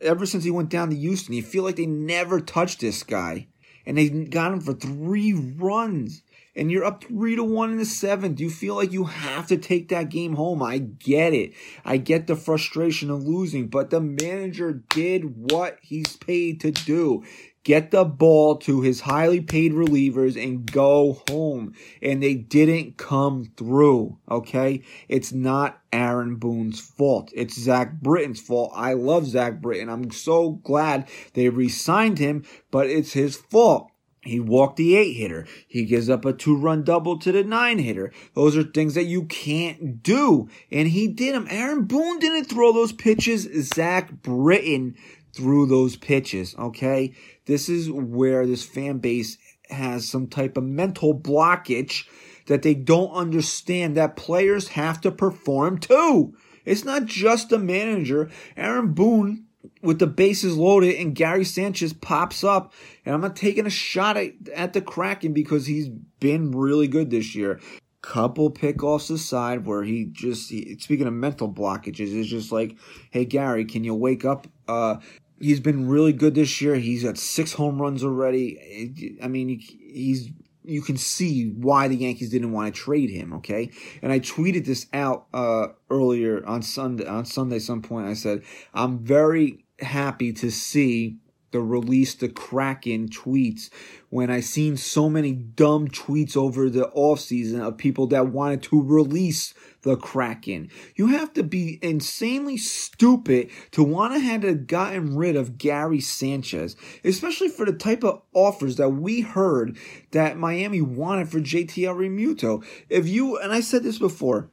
ever 0.00 0.26
since 0.26 0.44
he 0.44 0.50
went 0.50 0.68
down 0.68 0.90
to 0.90 0.96
houston 0.96 1.34
you 1.34 1.42
feel 1.42 1.64
like 1.64 1.76
they 1.76 1.86
never 1.86 2.40
touched 2.40 2.80
this 2.80 3.02
guy 3.02 3.46
and 3.86 3.96
they 3.96 4.08
got 4.08 4.52
him 4.52 4.60
for 4.60 4.74
three 4.74 5.32
runs 5.32 6.22
and 6.58 6.72
you're 6.72 6.84
up 6.84 7.04
three 7.04 7.36
to 7.36 7.44
one 7.44 7.70
in 7.70 7.78
the 7.78 7.84
seventh. 7.84 8.40
You 8.40 8.50
feel 8.50 8.74
like 8.74 8.92
you 8.92 9.04
have 9.04 9.46
to 9.46 9.56
take 9.56 9.88
that 9.88 10.08
game 10.08 10.34
home. 10.34 10.62
I 10.62 10.78
get 10.78 11.32
it. 11.32 11.52
I 11.84 11.96
get 11.98 12.26
the 12.26 12.34
frustration 12.34 13.10
of 13.10 13.22
losing, 13.22 13.68
but 13.68 13.90
the 13.90 14.00
manager 14.00 14.82
did 14.90 15.50
what 15.52 15.78
he's 15.80 16.16
paid 16.16 16.60
to 16.62 16.72
do 16.72 17.24
get 17.64 17.90
the 17.90 18.04
ball 18.04 18.56
to 18.56 18.80
his 18.80 19.00
highly 19.00 19.40
paid 19.40 19.72
relievers 19.72 20.42
and 20.42 20.70
go 20.70 21.22
home. 21.28 21.74
And 22.00 22.22
they 22.22 22.34
didn't 22.34 22.96
come 22.96 23.52
through. 23.56 24.18
Okay. 24.30 24.82
It's 25.08 25.32
not 25.32 25.80
Aaron 25.92 26.36
Boone's 26.36 26.80
fault. 26.80 27.30
It's 27.34 27.58
Zach 27.58 28.00
Britton's 28.00 28.40
fault. 28.40 28.72
I 28.74 28.94
love 28.94 29.26
Zach 29.26 29.60
Britton. 29.60 29.88
I'm 29.88 30.10
so 30.10 30.52
glad 30.52 31.08
they 31.34 31.48
re-signed 31.48 32.18
him, 32.18 32.44
but 32.70 32.86
it's 32.86 33.12
his 33.12 33.36
fault. 33.36 33.90
He 34.22 34.40
walked 34.40 34.76
the 34.76 34.96
eight 34.96 35.14
hitter. 35.14 35.46
He 35.66 35.84
gives 35.84 36.10
up 36.10 36.24
a 36.24 36.32
two 36.32 36.56
run 36.56 36.82
double 36.82 37.18
to 37.20 37.32
the 37.32 37.44
nine 37.44 37.78
hitter. 37.78 38.12
Those 38.34 38.56
are 38.56 38.64
things 38.64 38.94
that 38.94 39.04
you 39.04 39.24
can't 39.24 40.02
do. 40.02 40.48
And 40.70 40.88
he 40.88 41.08
did 41.08 41.34
them. 41.34 41.46
Aaron 41.48 41.84
Boone 41.84 42.18
didn't 42.18 42.44
throw 42.44 42.72
those 42.72 42.92
pitches. 42.92 43.48
Zach 43.72 44.10
Britton 44.22 44.96
threw 45.38 45.66
those 45.66 45.94
pitches. 45.94 46.56
Okay. 46.58 47.14
This 47.46 47.68
is 47.68 47.88
where 47.90 48.44
this 48.44 48.64
fan 48.64 48.98
base 48.98 49.38
has 49.70 50.08
some 50.08 50.26
type 50.26 50.56
of 50.56 50.64
mental 50.64 51.18
blockage 51.18 52.06
that 52.46 52.62
they 52.62 52.74
don't 52.74 53.12
understand 53.12 53.96
that 53.96 54.16
players 54.16 54.68
have 54.68 55.00
to 55.02 55.12
perform 55.12 55.78
too. 55.78 56.34
It's 56.64 56.84
not 56.84 57.04
just 57.04 57.50
the 57.50 57.58
manager. 57.58 58.30
Aaron 58.56 58.94
Boone 58.94 59.44
with 59.80 60.00
the 60.00 60.08
bases 60.08 60.56
loaded 60.56 60.96
and 60.96 61.14
Gary 61.14 61.44
Sanchez 61.44 61.92
pops 61.92 62.42
up 62.42 62.72
and 63.04 63.14
I'm 63.14 63.20
not 63.20 63.36
taking 63.36 63.66
a 63.66 63.70
shot 63.70 64.16
at, 64.16 64.32
at 64.52 64.72
the 64.72 64.80
Kraken 64.80 65.32
because 65.32 65.66
he's 65.66 65.88
been 66.18 66.50
really 66.50 66.88
good 66.88 67.10
this 67.10 67.36
year. 67.36 67.60
Couple 68.00 68.50
pickoffs 68.50 69.10
aside 69.10 69.66
where 69.66 69.84
he 69.84 70.06
just, 70.10 70.50
he, 70.50 70.76
speaking 70.80 71.06
of 71.06 71.12
mental 71.12 71.52
blockages, 71.52 72.14
is 72.14 72.28
just 72.28 72.50
like, 72.50 72.76
hey 73.10 73.24
Gary, 73.24 73.64
can 73.64 73.84
you 73.84 73.94
wake 73.94 74.24
up? 74.24 74.46
Uh, 74.66 74.96
He's 75.40 75.60
been 75.60 75.88
really 75.88 76.12
good 76.12 76.34
this 76.34 76.60
year. 76.60 76.76
He's 76.76 77.04
got 77.04 77.16
six 77.18 77.52
home 77.52 77.80
runs 77.80 78.02
already. 78.02 79.16
I 79.22 79.28
mean, 79.28 79.60
he's 79.60 80.30
you 80.64 80.82
can 80.82 80.98
see 80.98 81.48
why 81.48 81.88
the 81.88 81.96
Yankees 81.96 82.28
didn't 82.28 82.52
want 82.52 82.74
to 82.74 82.80
trade 82.80 83.10
him. 83.10 83.32
Okay, 83.34 83.70
and 84.02 84.12
I 84.12 84.20
tweeted 84.20 84.66
this 84.66 84.86
out 84.92 85.26
uh, 85.32 85.68
earlier 85.90 86.44
on 86.46 86.62
Sunday. 86.62 87.06
On 87.06 87.24
Sunday, 87.24 87.58
some 87.58 87.82
point, 87.82 88.06
I 88.06 88.14
said 88.14 88.42
I'm 88.74 88.98
very 88.98 89.64
happy 89.80 90.32
to 90.34 90.50
see 90.50 91.18
the 91.50 91.60
release 91.60 92.14
the 92.14 92.28
Kraken 92.28 93.08
tweets 93.08 93.70
when 94.10 94.30
I 94.30 94.40
seen 94.40 94.76
so 94.76 95.08
many 95.08 95.32
dumb 95.32 95.88
tweets 95.88 96.36
over 96.36 96.68
the 96.68 96.90
offseason 96.94 97.60
of 97.60 97.78
people 97.78 98.06
that 98.08 98.28
wanted 98.28 98.62
to 98.64 98.82
release 98.82 99.54
the 99.88 99.96
Kraken. 99.96 100.70
You 100.96 101.06
have 101.06 101.32
to 101.32 101.42
be 101.42 101.78
insanely 101.80 102.58
stupid 102.58 103.50
to 103.70 103.82
want 103.82 104.12
to 104.12 104.20
have 104.20 104.66
gotten 104.66 105.16
rid 105.16 105.34
of 105.34 105.56
Gary 105.56 106.00
Sanchez, 106.00 106.76
especially 107.04 107.48
for 107.48 107.64
the 107.64 107.72
type 107.72 108.04
of 108.04 108.20
offers 108.34 108.76
that 108.76 108.90
we 108.90 109.22
heard 109.22 109.78
that 110.10 110.36
Miami 110.36 110.82
wanted 110.82 111.30
for 111.30 111.40
JT 111.40 111.70
Realmuto. 111.70 112.62
If 112.90 113.08
you 113.08 113.38
and 113.38 113.50
I 113.50 113.60
said 113.60 113.82
this 113.82 113.98
before, 113.98 114.50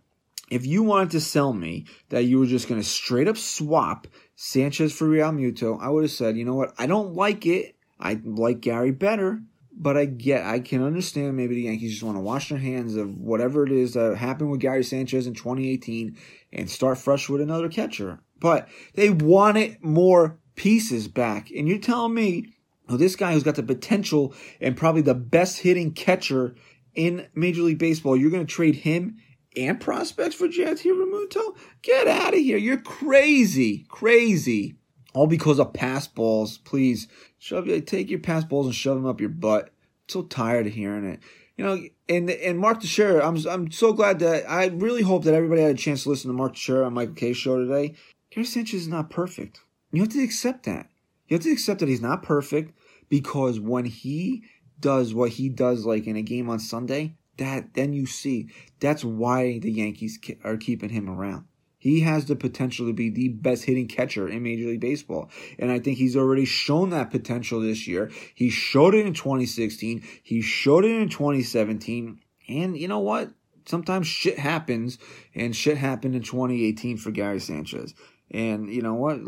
if 0.50 0.66
you 0.66 0.84
wanted 0.84 1.12
to 1.12 1.22
sell 1.22 1.52
me 1.52 1.86
that 2.10 2.24
you 2.24 2.40
were 2.40 2.46
just 2.46 2.70
going 2.70 2.80
to 2.80 2.88
straight 2.88 3.28
up 3.28 3.36
swap 3.36 4.08
Sanchez 4.36 4.94
for 4.94 5.06
Realmuto, 5.06 5.78
I 5.82 5.90
would 5.90 6.06
have 6.06 6.12
said, 6.12 6.38
you 6.38 6.46
know 6.46 6.56
what, 6.56 6.74
I 6.78 6.88
don't 6.88 7.14
like 7.14 7.46
it. 7.46 7.76
I 8.00 8.22
like 8.24 8.62
Gary 8.62 8.92
better, 8.92 9.42
but 9.78 9.98
I 9.98 10.06
get, 10.06 10.46
I 10.46 10.60
can 10.60 10.82
understand 10.82 11.36
maybe 11.36 11.56
the 11.56 11.64
Yankees 11.64 11.92
just 11.92 12.04
want 12.04 12.18
to 12.18 12.22
wash 12.22 12.50
their 12.50 12.58
hands 12.58 12.96
of 12.96 13.18
whatever 13.18 13.66
it 13.66 13.72
is 13.72 13.94
that 13.94 14.18
happened 14.18 14.52
with 14.52 14.62
Gary 14.62 14.84
Sanchez 14.84 15.28
in 15.28 15.34
2018 15.34 16.18
and 16.54 16.70
start 16.70 16.98
fresh 16.98 17.28
with 17.28 17.42
another 17.42 17.70
catcher. 17.70 18.20
But 18.40 18.70
they 18.94 19.10
wanted 19.10 19.84
more 19.84 20.40
pieces 20.56 21.08
back. 21.08 21.52
And 21.52 21.68
you're 21.68 21.78
telling 21.78 22.14
me, 22.14 22.54
this 22.88 23.16
guy 23.16 23.34
who's 23.34 23.44
got 23.44 23.56
the 23.56 23.64
potential 23.64 24.34
and 24.62 24.78
probably 24.78 25.02
the 25.02 25.16
best 25.16 25.60
hitting 25.60 25.92
catcher 25.92 26.56
in 26.94 27.28
Major 27.34 27.64
League 27.64 27.80
Baseball, 27.80 28.16
you're 28.16 28.32
going 28.32 28.46
to 28.46 28.54
trade 28.54 28.76
him 28.76 29.18
and 29.58 29.80
prospects 29.80 30.36
for 30.36 30.48
JT 30.48 30.84
Realmuto? 30.84 31.58
Get 31.82 32.08
out 32.08 32.34
of 32.34 32.40
here. 32.40 32.58
You're 32.58 32.78
crazy. 32.78 33.86
Crazy. 33.90 34.76
All 35.16 35.28
because 35.28 35.60
of 35.60 35.74
pass 35.74 36.08
balls. 36.08 36.60
Please 36.60 37.08
shove 37.40 37.68
take 37.86 38.10
your 38.10 38.20
pass 38.20 38.44
balls 38.44 38.68
and 38.68 38.76
shove 38.76 38.98
them 38.98 39.06
up 39.06 39.22
your 39.22 39.30
butt. 39.30 39.66
I'm 39.66 40.10
so 40.10 40.24
tired 40.24 40.68
of 40.68 40.74
hearing 40.74 41.06
it. 41.06 41.22
You 41.58 41.66
know, 41.66 41.82
and 42.10 42.30
and 42.30 42.60
Mark 42.60 42.82
Teixeira, 42.82 43.26
I'm 43.26 43.38
I'm 43.48 43.72
so 43.72 43.94
glad 43.94 44.20
that 44.20 44.48
I 44.50 44.68
really 44.68 45.04
hope 45.04 45.24
that 45.24 45.34
everybody 45.34 45.62
had 45.62 45.72
a 45.72 45.80
chance 45.80 46.04
to 46.04 46.10
listen 46.10 46.30
to 46.30 46.38
Mark 46.38 46.54
Teixeira 46.54 46.86
on 46.86 46.94
Michael 46.94 47.16
Kay 47.16 47.34
show 47.34 47.58
today. 47.58 47.96
Gary 48.30 48.46
Sanchez 48.46 48.82
is 48.82 48.88
not 48.90 49.10
perfect. 49.10 49.62
You 49.94 50.02
have 50.02 50.12
to 50.12 50.22
accept 50.24 50.66
that. 50.66 50.90
You 51.28 51.38
have 51.38 51.44
to 51.46 51.52
accept 51.52 51.80
that 51.80 51.90
he's 51.90 52.02
not 52.02 52.22
perfect 52.22 52.78
because 53.08 53.60
when 53.60 53.86
he 53.86 54.44
does 54.80 55.14
what 55.14 55.32
he 55.32 55.48
does, 55.48 55.86
like 55.86 56.06
in 56.06 56.18
a 56.18 56.22
game 56.22 56.50
on 56.50 56.60
Sunday, 56.60 57.16
that 57.38 57.74
then 57.74 57.94
you 57.94 58.06
see 58.06 58.50
that's 58.82 59.06
why 59.06 59.60
the 59.60 59.72
Yankees 59.72 60.20
are 60.44 60.58
keeping 60.58 60.90
him 60.90 61.10
around. 61.10 61.46
He 61.86 62.00
has 62.00 62.26
the 62.26 62.36
potential 62.36 62.88
to 62.88 62.94
be 62.94 63.12
the 63.12 63.28
best 63.28 63.66
hitting 63.66 63.88
catcher 63.88 64.28
in 64.28 64.42
Major 64.42 64.70
League 64.70 64.80
Baseball. 64.80 65.30
And 65.60 65.72
I 65.72 65.78
think 65.78 66.00
he's 66.00 66.18
already 66.18 66.44
shown 66.44 66.90
that 66.90 67.12
potential 67.12 67.62
this 67.62 67.88
year. 67.88 68.10
He 68.34 68.50
showed 68.50 68.96
it 68.96 69.06
in 69.06 69.14
2016. 69.14 70.02
He 70.24 70.42
showed 70.42 70.84
it 70.84 71.00
in 71.00 71.10
2017. 71.10 72.20
And 72.50 72.76
you 72.76 72.88
know 72.88 72.98
what? 72.98 73.30
Sometimes 73.68 74.08
shit 74.08 74.40
happens, 74.40 74.98
and 75.36 75.56
shit 75.56 75.78
happened 75.78 76.16
in 76.16 76.24
2018 76.24 76.98
for 76.98 77.12
Gary 77.12 77.40
Sanchez. 77.40 77.94
And 78.32 78.74
you 78.74 78.82
know 78.82 78.96
what? 78.96 79.20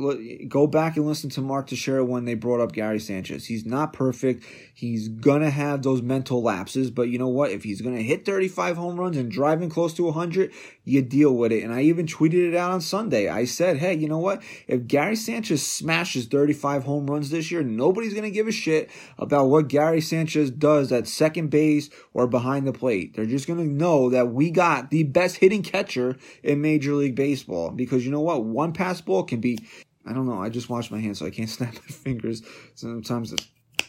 Go 0.49 0.65
back 0.65 0.97
and 0.97 1.05
listen 1.05 1.29
to 1.31 1.41
Mark 1.41 1.67
Teixeira 1.67 2.03
when 2.03 2.25
they 2.25 2.33
brought 2.33 2.59
up 2.59 2.71
Gary 2.71 2.99
Sanchez. 2.99 3.45
He's 3.45 3.63
not 3.63 3.93
perfect. 3.93 4.43
He's 4.73 5.07
gonna 5.07 5.51
have 5.51 5.83
those 5.83 6.01
mental 6.01 6.41
lapses, 6.41 6.89
but 6.89 7.03
you 7.09 7.19
know 7.19 7.27
what? 7.27 7.51
If 7.51 7.63
he's 7.63 7.81
gonna 7.81 8.01
hit 8.01 8.25
35 8.25 8.75
home 8.75 8.99
runs 8.99 9.15
and 9.15 9.31
driving 9.31 9.69
close 9.69 9.93
to 9.93 10.03
100, 10.03 10.51
you 10.83 11.03
deal 11.03 11.35
with 11.35 11.51
it. 11.51 11.63
And 11.63 11.73
I 11.73 11.81
even 11.81 12.07
tweeted 12.07 12.49
it 12.49 12.55
out 12.55 12.71
on 12.71 12.81
Sunday. 12.81 13.29
I 13.29 13.45
said, 13.45 13.77
hey, 13.77 13.95
you 13.95 14.09
know 14.09 14.17
what? 14.17 14.41
If 14.67 14.87
Gary 14.87 15.15
Sanchez 15.15 15.65
smashes 15.65 16.25
35 16.25 16.85
home 16.85 17.05
runs 17.05 17.29
this 17.29 17.51
year, 17.51 17.61
nobody's 17.61 18.15
gonna 18.15 18.31
give 18.31 18.47
a 18.47 18.51
shit 18.51 18.89
about 19.19 19.45
what 19.45 19.67
Gary 19.67 20.01
Sanchez 20.01 20.49
does 20.49 20.91
at 20.91 21.07
second 21.07 21.49
base 21.49 21.91
or 22.13 22.25
behind 22.25 22.65
the 22.65 22.73
plate. 22.73 23.15
They're 23.15 23.27
just 23.27 23.47
gonna 23.47 23.63
know 23.63 24.09
that 24.09 24.33
we 24.33 24.49
got 24.49 24.89
the 24.89 25.03
best 25.03 25.37
hitting 25.37 25.61
catcher 25.61 26.17
in 26.41 26.61
Major 26.61 26.93
League 26.93 27.15
Baseball 27.15 27.69
because 27.69 28.03
you 28.03 28.11
know 28.11 28.21
what? 28.21 28.43
One 28.43 28.73
pass 28.73 28.86
pass 28.87 29.01
ball 29.01 29.23
can 29.23 29.41
be, 29.41 29.59
I 30.05 30.13
don't 30.13 30.25
know, 30.25 30.41
I 30.41 30.47
just 30.47 30.69
washed 30.69 30.91
my 30.91 30.99
hands 30.99 31.19
so 31.19 31.25
I 31.25 31.29
can't 31.29 31.49
snap 31.57 31.73
my 31.73 31.93
fingers. 31.93 32.41
Sometimes, 32.75 33.35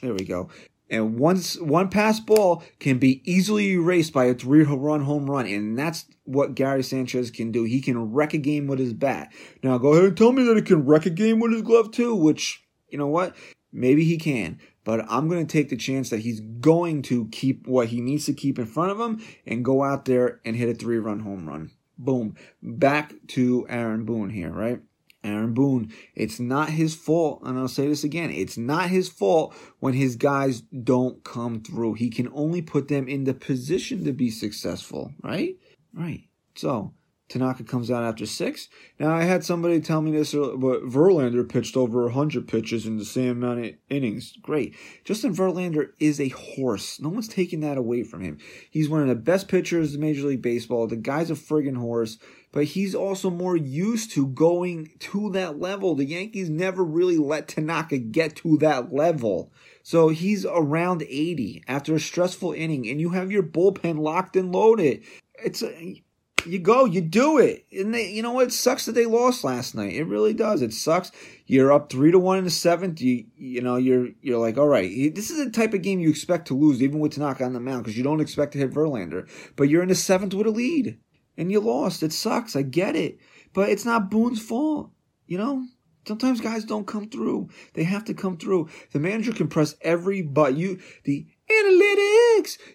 there 0.00 0.14
we 0.14 0.24
go. 0.24 0.50
And 0.90 1.18
once 1.18 1.60
one 1.60 1.90
pass 1.90 2.18
ball 2.18 2.62
can 2.80 2.98
be 2.98 3.22
easily 3.30 3.72
erased 3.72 4.12
by 4.12 4.24
a 4.24 4.34
three 4.34 4.62
run 4.62 5.02
home 5.02 5.30
run. 5.30 5.46
And 5.46 5.78
that's 5.78 6.06
what 6.24 6.54
Gary 6.54 6.82
Sanchez 6.82 7.30
can 7.30 7.52
do. 7.52 7.64
He 7.64 7.80
can 7.80 8.12
wreck 8.12 8.32
a 8.32 8.38
game 8.38 8.66
with 8.66 8.78
his 8.78 8.94
bat. 8.94 9.30
Now 9.62 9.76
go 9.78 9.92
ahead 9.92 10.04
and 10.04 10.16
tell 10.16 10.32
me 10.32 10.42
that 10.44 10.56
he 10.56 10.62
can 10.62 10.86
wreck 10.86 11.04
a 11.04 11.10
game 11.10 11.40
with 11.40 11.52
his 11.52 11.62
glove 11.62 11.90
too, 11.90 12.14
which, 12.14 12.64
you 12.88 12.96
know 12.96 13.06
what? 13.06 13.36
Maybe 13.70 14.04
he 14.04 14.16
can. 14.16 14.58
But 14.82 15.04
I'm 15.10 15.28
going 15.28 15.46
to 15.46 15.52
take 15.52 15.68
the 15.68 15.76
chance 15.76 16.08
that 16.08 16.20
he's 16.20 16.40
going 16.40 17.02
to 17.02 17.28
keep 17.28 17.66
what 17.66 17.88
he 17.88 18.00
needs 18.00 18.24
to 18.24 18.32
keep 18.32 18.58
in 18.58 18.64
front 18.64 18.90
of 18.90 18.98
him 18.98 19.22
and 19.46 19.62
go 19.62 19.84
out 19.84 20.06
there 20.06 20.40
and 20.46 20.56
hit 20.56 20.70
a 20.70 20.74
three 20.74 20.98
run 20.98 21.20
home 21.20 21.46
run. 21.46 21.70
Boom. 21.98 22.36
Back 22.62 23.12
to 23.28 23.66
Aaron 23.68 24.06
Boone 24.06 24.30
here, 24.30 24.50
right? 24.50 24.80
Aaron 25.24 25.52
Boone, 25.52 25.92
it's 26.14 26.38
not 26.38 26.70
his 26.70 26.94
fault, 26.94 27.42
and 27.44 27.58
I'll 27.58 27.68
say 27.68 27.88
this 27.88 28.04
again, 28.04 28.30
it's 28.30 28.56
not 28.56 28.88
his 28.88 29.08
fault 29.08 29.54
when 29.80 29.94
his 29.94 30.16
guys 30.16 30.60
don't 30.60 31.24
come 31.24 31.60
through. 31.60 31.94
He 31.94 32.08
can 32.10 32.28
only 32.32 32.62
put 32.62 32.88
them 32.88 33.08
in 33.08 33.24
the 33.24 33.34
position 33.34 34.04
to 34.04 34.12
be 34.12 34.30
successful, 34.30 35.12
right? 35.22 35.56
Right. 35.92 36.24
So, 36.54 36.94
Tanaka 37.28 37.62
comes 37.62 37.90
out 37.90 38.04
after 38.04 38.24
six. 38.24 38.68
Now, 38.98 39.14
I 39.14 39.24
had 39.24 39.44
somebody 39.44 39.80
tell 39.80 40.00
me 40.00 40.10
this, 40.10 40.34
uh, 40.34 40.54
but 40.56 40.84
Verlander 40.84 41.46
pitched 41.46 41.76
over 41.76 42.04
100 42.04 42.48
pitches 42.48 42.86
in 42.86 42.96
the 42.96 43.04
same 43.04 43.30
amount 43.30 43.64
of 43.64 43.74
innings. 43.90 44.34
Great. 44.40 44.74
Justin 45.04 45.34
Verlander 45.34 45.90
is 46.00 46.20
a 46.20 46.30
horse. 46.30 47.00
No 47.00 47.10
one's 47.10 47.28
taking 47.28 47.60
that 47.60 47.76
away 47.76 48.02
from 48.02 48.22
him. 48.22 48.38
He's 48.70 48.88
one 48.88 49.02
of 49.02 49.08
the 49.08 49.14
best 49.14 49.48
pitchers 49.48 49.94
in 49.94 50.00
Major 50.00 50.26
League 50.26 50.42
Baseball. 50.42 50.86
The 50.86 50.96
guy's 50.96 51.30
a 51.30 51.34
friggin' 51.34 51.76
horse, 51.76 52.18
but 52.52 52.64
he's 52.64 52.94
also 52.94 53.30
more 53.30 53.56
used 53.56 54.12
to 54.12 54.26
going 54.26 54.90
to 55.00 55.30
that 55.30 55.58
level. 55.58 55.94
The 55.94 56.04
Yankees 56.04 56.48
never 56.48 56.84
really 56.84 57.18
let 57.18 57.48
Tanaka 57.48 57.98
get 57.98 58.36
to 58.36 58.56
that 58.58 58.92
level. 58.92 59.52
So 59.82 60.08
he's 60.08 60.44
around 60.44 61.02
80 61.02 61.64
after 61.68 61.94
a 61.94 62.00
stressful 62.00 62.52
inning, 62.52 62.88
and 62.88 63.00
you 63.00 63.10
have 63.10 63.30
your 63.30 63.42
bullpen 63.42 63.98
locked 63.98 64.36
and 64.36 64.52
loaded. 64.52 65.04
It's 65.42 65.62
a 65.62 66.02
you 66.46 66.58
go, 66.58 66.84
you 66.84 67.00
do 67.00 67.38
it. 67.38 67.66
And 67.72 67.94
they, 67.94 68.10
you 68.10 68.22
know 68.22 68.32
what? 68.32 68.48
It 68.48 68.52
sucks 68.52 68.86
that 68.86 68.92
they 68.92 69.06
lost 69.06 69.44
last 69.44 69.74
night. 69.74 69.92
It 69.92 70.04
really 70.04 70.34
does. 70.34 70.62
It 70.62 70.72
sucks. 70.72 71.10
You're 71.46 71.72
up 71.72 71.90
three 71.90 72.10
to 72.10 72.18
one 72.18 72.38
in 72.38 72.44
the 72.44 72.50
seventh. 72.50 73.00
You, 73.00 73.24
you 73.36 73.60
know, 73.60 73.76
you're, 73.76 74.08
you're 74.22 74.38
like, 74.38 74.58
all 74.58 74.68
right, 74.68 75.14
this 75.14 75.30
is 75.30 75.44
the 75.44 75.50
type 75.50 75.74
of 75.74 75.82
game 75.82 76.00
you 76.00 76.10
expect 76.10 76.48
to 76.48 76.56
lose, 76.56 76.82
even 76.82 77.00
with 77.00 77.12
Tanaka 77.12 77.44
on 77.44 77.52
the 77.52 77.60
mound, 77.60 77.84
because 77.84 77.96
you 77.96 78.04
don't 78.04 78.20
expect 78.20 78.52
to 78.52 78.58
hit 78.58 78.72
Verlander. 78.72 79.28
But 79.56 79.68
you're 79.68 79.82
in 79.82 79.88
the 79.88 79.94
seventh 79.94 80.34
with 80.34 80.46
a 80.46 80.50
lead, 80.50 80.98
and 81.38 81.50
you 81.50 81.60
lost. 81.60 82.02
It 82.02 82.12
sucks. 82.12 82.54
I 82.54 82.62
get 82.62 82.96
it, 82.96 83.18
but 83.54 83.70
it's 83.70 83.86
not 83.86 84.10
Boone's 84.10 84.42
fault. 84.42 84.90
You 85.26 85.38
know, 85.38 85.64
sometimes 86.06 86.40
guys 86.40 86.64
don't 86.64 86.86
come 86.86 87.08
through. 87.08 87.48
They 87.74 87.84
have 87.84 88.04
to 88.06 88.14
come 88.14 88.36
through. 88.36 88.68
The 88.92 88.98
manager 88.98 89.32
can 89.32 89.48
press 89.48 89.76
every 89.80 90.20
but 90.20 90.56
you 90.56 90.80
the 91.04 91.26
analytics 91.50 92.07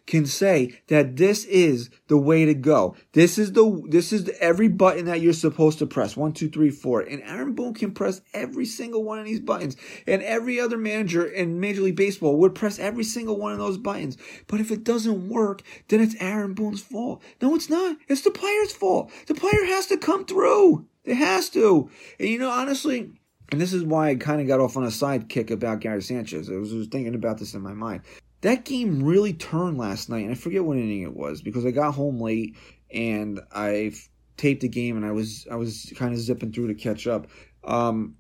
can 0.06 0.26
say 0.26 0.80
that 0.88 1.16
this 1.16 1.46
is 1.46 1.90
the 2.08 2.18
way 2.18 2.46
to 2.46 2.54
go. 2.54 2.96
This 3.14 3.38
is 3.38 3.54
the 3.54 3.82
this 3.88 4.14
is 4.14 4.26
the, 4.26 4.42
every 4.42 4.68
button 4.68 5.06
that 5.06 5.22
you're 5.22 5.34
supposed 5.34 5.80
to 5.80 5.88
press. 5.88 6.16
One, 6.16 6.34
two, 6.34 6.50
three, 6.50 6.70
four. 6.70 7.02
And 7.02 7.24
Aaron 7.24 7.54
Boone 7.54 7.74
can 7.74 7.94
press 7.94 8.22
every 8.34 8.66
single 8.66 9.04
one 9.04 9.20
of 9.20 9.26
these 9.26 9.40
buttons. 9.40 9.76
And 10.06 10.22
every 10.22 10.60
other 10.60 10.78
manager 10.78 11.26
in 11.26 11.60
Major 11.60 11.82
League 11.82 11.96
Baseball 11.96 12.38
would 12.38 12.54
press 12.56 12.78
every 12.78 13.04
single 13.04 13.38
one 13.38 13.54
of 13.54 13.58
those 13.58 13.78
buttons. 13.78 14.18
But 14.48 14.60
if 14.60 14.72
it 14.72 14.84
doesn't 14.84 15.30
work, 15.30 15.64
then 15.88 16.02
it's 16.02 16.16
Aaron 16.20 16.54
Boone's 16.54 16.82
fault. 16.82 17.24
No, 17.42 17.56
it's 17.56 17.70
not. 17.70 17.98
It's 18.08 18.22
the 18.22 18.32
player's 18.32 18.74
fault. 18.74 19.12
The 19.28 19.34
player 19.34 19.66
has 19.66 19.88
to 19.88 19.98
come 19.98 20.26
through. 20.26 20.86
It 21.04 21.16
has 21.16 21.50
to. 21.50 21.90
And 22.20 22.30
you 22.30 22.40
know, 22.40 22.50
honestly, 22.50 23.12
and 23.52 23.62
this 23.62 23.74
is 23.74 23.84
why 23.84 24.10
I 24.10 24.16
kind 24.16 24.42
of 24.42 24.48
got 24.48 24.60
off 24.60 24.78
on 24.78 24.84
a 24.84 24.92
side 24.92 25.30
kick 25.30 25.52
about 25.52 25.80
Gary 25.80 26.02
Sanchez. 26.02 26.50
I 26.50 26.56
was, 26.56 26.74
was 26.74 26.88
thinking 26.88 27.14
about 27.14 27.38
this 27.38 27.54
in 27.54 27.62
my 27.62 27.74
mind 27.74 28.02
that 28.44 28.66
game 28.66 29.02
really 29.04 29.34
turned 29.34 29.78
last 29.78 30.10
night, 30.10 30.24
and 30.24 30.32
I 30.32 30.36
forget 30.36 30.64
what 30.64 30.78
inning 30.78 31.02
it 31.02 31.16
was 31.16 31.42
because 31.42 31.66
I 31.66 31.72
got 31.72 31.94
home 31.94 32.20
late 32.20 32.56
and 32.94 33.40
I 33.54 33.94
taped 34.36 34.62
the 34.62 34.68
game 34.68 34.98
and 34.98 35.06
I 35.06 35.12
was 35.12 35.48
I 35.50 35.56
was 35.56 35.92
kind 35.96 36.14
of 36.14 36.20
zipping 36.20 36.52
through 36.52 36.68
to 36.68 36.76
catch 36.76 37.08
up. 37.08 37.28
Um, 37.64 38.16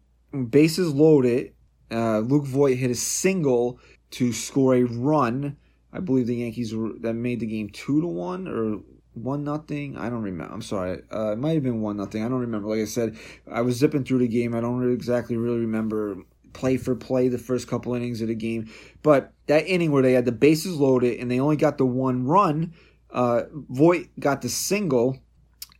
bases 0.49 0.93
loaded. 0.93 1.53
Uh, 1.91 2.19
Luke 2.19 2.45
Voit 2.45 2.77
hit 2.77 2.89
a 2.89 2.95
single 2.95 3.79
to 4.11 4.31
score 4.31 4.75
a 4.75 4.83
run. 4.83 5.57
I 5.91 5.99
believe 5.99 6.27
the 6.27 6.37
Yankees 6.37 6.73
were, 6.73 6.93
that 7.01 7.13
made 7.13 7.41
the 7.41 7.45
game 7.45 7.69
two 7.69 8.01
to 8.01 8.07
one 8.07 8.47
or 8.47 8.79
one 9.13 9.43
nothing. 9.43 9.97
I 9.97 10.09
don't 10.09 10.23
remember. 10.23 10.53
I'm 10.53 10.61
sorry. 10.61 11.01
Uh, 11.13 11.33
it 11.33 11.37
might 11.37 11.55
have 11.55 11.63
been 11.63 11.81
one 11.81 11.97
nothing. 11.97 12.23
I 12.23 12.29
don't 12.29 12.39
remember. 12.39 12.69
Like 12.69 12.79
I 12.79 12.85
said, 12.85 13.17
I 13.51 13.61
was 13.61 13.75
zipping 13.75 14.05
through 14.05 14.19
the 14.19 14.27
game. 14.29 14.55
I 14.55 14.61
don't 14.61 14.91
exactly 14.91 15.35
really 15.35 15.59
remember 15.59 16.15
play 16.53 16.77
for 16.77 16.95
play 16.95 17.27
the 17.27 17.37
first 17.37 17.67
couple 17.67 17.93
innings 17.93 18.21
of 18.21 18.27
the 18.27 18.35
game. 18.35 18.69
But 19.01 19.33
that 19.47 19.67
inning 19.67 19.91
where 19.91 20.03
they 20.03 20.13
had 20.13 20.25
the 20.25 20.31
bases 20.31 20.77
loaded 20.77 21.19
and 21.19 21.29
they 21.29 21.39
only 21.39 21.57
got 21.57 21.77
the 21.77 21.85
one 21.85 22.25
run, 22.25 22.73
uh, 23.11 23.43
Voit 23.51 24.07
got 24.19 24.41
the 24.41 24.49
single. 24.49 25.19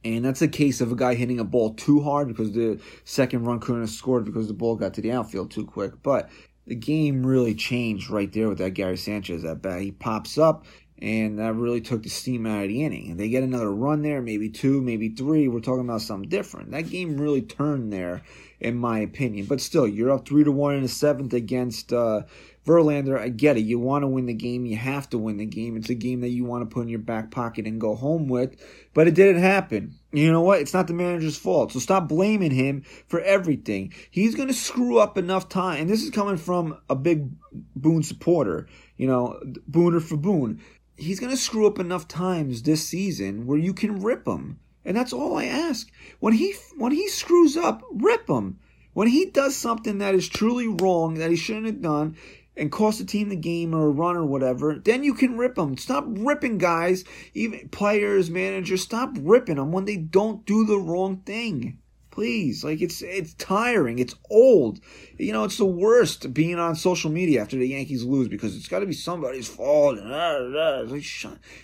And 0.06 0.26
that's 0.26 0.42
a 0.42 0.50
case 0.50 0.82
of 0.82 0.92
a 0.92 0.98
guy 0.98 1.16
hitting 1.16 1.40
a 1.40 1.46
ball 1.46 1.76
too 1.76 2.02
hard 2.02 2.28
because 2.28 2.52
the 2.52 2.78
second 3.06 3.46
run 3.46 3.62
couldn't 3.62 3.82
have 3.82 3.90
scored 3.90 4.26
because 4.26 4.50
the 4.50 4.54
ball 4.54 4.76
got 4.76 4.94
to 4.96 5.02
the 5.02 5.14
outfield 5.14 5.50
too 5.50 5.66
quick. 5.66 5.94
But 6.04 6.30
the 6.68 6.76
game 6.76 7.26
really 7.26 7.56
changed 7.56 8.10
right 8.10 8.32
there 8.32 8.50
with 8.50 8.58
that 8.60 8.72
Gary 8.72 8.98
Sanchez 8.98 9.44
at 9.44 9.62
bat. 9.62 9.82
He 9.82 9.92
pops 9.92 10.38
up, 10.38 10.66
and 11.04 11.38
that 11.38 11.54
really 11.56 11.82
took 11.82 12.02
the 12.02 12.10
steam 12.10 12.46
out 12.46 12.64
of 12.64 12.70
the 12.70 12.82
inning. 12.82 13.12
And 13.12 13.20
they 13.20 13.28
get 13.28 13.44
another 13.44 13.70
run 13.70 14.04
there, 14.04 14.22
maybe 14.22 14.48
two, 14.48 14.80
maybe 14.80 15.10
three. 15.10 15.50
We're 15.50 15.60
talking 15.60 15.84
about 15.84 16.02
something 16.02 16.30
different. 16.30 16.72
That 16.72 16.90
game 16.90 17.20
really 17.20 17.42
turned 17.42 17.92
there, 17.92 18.22
in 18.62 18.78
my 18.78 19.00
opinion. 19.00 19.48
But 19.48 19.60
still, 19.60 19.86
you're 19.86 20.12
up 20.12 20.26
three 20.26 20.46
to 20.46 20.52
one 20.54 20.76
in 20.76 20.82
the 20.82 20.88
seventh 20.88 21.34
against 21.34 21.92
uh, 21.92 22.22
Verlander. 22.66 23.20
I 23.20 23.28
get 23.28 23.58
it. 23.58 23.66
You 23.66 23.80
want 23.80 24.04
to 24.04 24.08
win 24.08 24.28
the 24.28 24.34
game. 24.34 24.66
You 24.66 24.78
have 24.78 25.10
to 25.10 25.18
win 25.18 25.36
the 25.36 25.46
game. 25.46 25.76
It's 25.76 25.90
a 25.90 25.94
game 25.94 26.22
that 26.22 26.30
you 26.30 26.46
want 26.46 26.62
to 26.62 26.74
put 26.74 26.84
in 26.84 26.88
your 26.88 27.00
back 27.00 27.32
pocket 27.32 27.68
and 27.68 27.82
go 27.82 27.96
home 27.96 28.30
with. 28.30 28.56
But 28.94 29.10
it 29.10 29.14
didn't 29.14 29.42
happen. 29.42 29.96
You 30.14 30.32
know 30.32 30.42
what? 30.42 30.62
It's 30.62 30.74
not 30.74 30.88
the 30.88 30.94
manager's 30.94 31.38
fault. 31.38 31.74
So 31.74 31.80
stop 31.80 32.08
blaming 32.08 32.52
him 32.52 32.84
for 33.08 33.20
everything. 33.20 33.92
He's 34.10 34.36
going 34.36 34.48
to 34.48 34.54
screw 34.54 35.00
up 35.00 35.18
enough 35.18 35.50
time. 35.50 35.82
And 35.82 35.90
this 35.90 36.02
is 36.02 36.12
coming 36.12 36.38
from 36.38 36.78
a 36.90 36.96
big 36.96 37.30
Boone 37.76 38.04
supporter. 38.04 38.68
You 38.96 39.08
know, 39.08 39.38
Booner 39.70 40.02
for 40.02 40.16
Boone 40.16 40.62
he's 41.04 41.20
going 41.20 41.32
to 41.32 41.38
screw 41.38 41.68
up 41.68 41.80
enough 41.80 42.08
times 42.08 42.64
this 42.64 42.88
season 42.88 43.46
where 43.46 43.58
you 43.58 43.74
can 43.74 44.02
rip 44.02 44.28
him. 44.28 44.60
And 44.86 44.98
that's 44.98 45.14
all 45.14 45.38
I 45.38 45.46
ask. 45.46 45.90
When 46.20 46.34
he 46.34 46.56
when 46.78 46.92
he 46.92 47.08
screws 47.08 47.56
up, 47.56 47.84
rip 47.92 48.28
him. 48.28 48.60
When 48.94 49.08
he 49.08 49.26
does 49.26 49.56
something 49.56 49.98
that 50.00 50.16
is 50.16 50.28
truly 50.28 50.68
wrong 50.68 51.16
that 51.16 51.32
he 51.32 51.36
shouldn't 51.36 51.66
have 51.66 51.82
done 51.82 52.16
and 52.56 52.72
cost 52.72 53.00
the 53.00 53.06
team 53.06 53.30
the 53.30 53.36
game 53.36 53.74
or 53.74 53.88
a 53.88 53.92
run 53.92 54.16
or 54.16 54.26
whatever, 54.26 54.76
then 54.76 55.04
you 55.04 55.14
can 55.14 55.38
rip 55.38 55.56
them. 55.56 55.78
Stop 55.78 56.06
ripping 56.08 56.60
guys, 56.60 57.04
even 57.34 57.70
players, 57.70 58.30
managers. 58.30 58.84
Stop 58.84 59.16
ripping 59.20 59.56
them 59.56 59.72
when 59.72 59.86
they 59.86 59.98
don't 59.98 60.46
do 60.46 60.66
the 60.66 60.78
wrong 60.78 61.18
thing. 61.26 61.80
Please, 62.14 62.64
like 62.64 62.80
it's 62.80 63.02
it's 63.02 63.34
tiring. 63.34 63.98
It's 63.98 64.14
old. 64.30 64.80
You 65.18 65.34
know, 65.34 65.46
it's 65.46 65.58
the 65.58 65.66
worst 65.66 66.32
being 66.32 66.60
on 66.60 66.76
social 66.76 67.10
media 67.10 67.42
after 67.42 67.58
the 67.58 67.68
Yankees 67.68 68.04
lose 68.04 68.28
because 68.28 68.56
it's 68.56 68.68
got 68.68 68.82
to 68.82 68.86
be 68.86 68.94
somebody's 68.94 69.48
fault. 69.48 69.98
Like, 69.98 71.04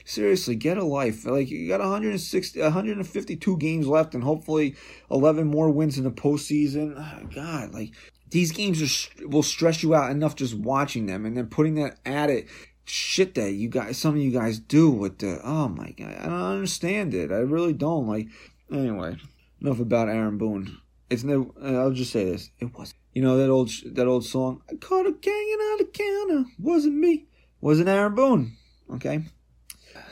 seriously, 0.05 0.55
get 0.55 0.79
a 0.79 0.83
life. 0.83 1.23
Like 1.23 1.51
you 1.51 1.67
got 1.67 1.81
160, 1.81 2.61
152 2.61 3.57
games 3.57 3.85
left, 3.85 4.15
and 4.15 4.23
hopefully 4.23 4.75
11 5.11 5.45
more 5.45 5.69
wins 5.69 5.99
in 5.99 6.03
the 6.03 6.09
postseason. 6.09 6.95
Ah, 6.97 7.19
god, 7.31 7.71
like 7.71 7.91
these 8.31 8.51
games 8.51 8.81
are, 8.81 9.27
will 9.27 9.43
stress 9.43 9.83
you 9.83 9.93
out 9.93 10.09
enough 10.09 10.35
just 10.35 10.55
watching 10.55 11.05
them, 11.05 11.27
and 11.27 11.37
then 11.37 11.45
putting 11.45 11.75
that 11.75 11.99
at 12.07 12.31
it 12.31 12.47
shit 12.85 13.35
that 13.35 13.51
you 13.51 13.69
guys, 13.69 13.99
some 13.99 14.15
of 14.15 14.19
you 14.19 14.31
guys 14.31 14.57
do 14.57 14.89
with 14.89 15.19
the, 15.19 15.39
oh 15.43 15.67
my 15.67 15.91
god, 15.91 16.15
I 16.19 16.23
don't 16.23 16.33
understand 16.33 17.13
it. 17.13 17.31
I 17.31 17.35
really 17.35 17.73
don't. 17.73 18.07
Like, 18.07 18.29
anyway, 18.71 19.17
enough 19.61 19.79
about 19.79 20.09
Aaron 20.09 20.37
Boone. 20.37 20.77
It's 21.09 21.23
no. 21.23 21.53
I'll 21.61 21.91
just 21.91 22.11
say 22.11 22.25
this. 22.25 22.49
It 22.59 22.73
was. 22.77 22.93
You 23.13 23.23
know 23.23 23.37
that 23.37 23.49
old 23.49 23.71
that 23.93 24.07
old 24.07 24.25
song. 24.25 24.61
I 24.69 24.75
caught 24.75 25.07
a 25.07 25.11
ganging 25.11 25.59
on 25.59 25.77
the 25.79 25.85
counter. 25.85 26.49
Wasn't 26.59 26.95
me. 26.95 27.25
Wasn't 27.59 27.89
Aaron 27.89 28.15
Boone. 28.15 28.57
Okay. 28.93 29.23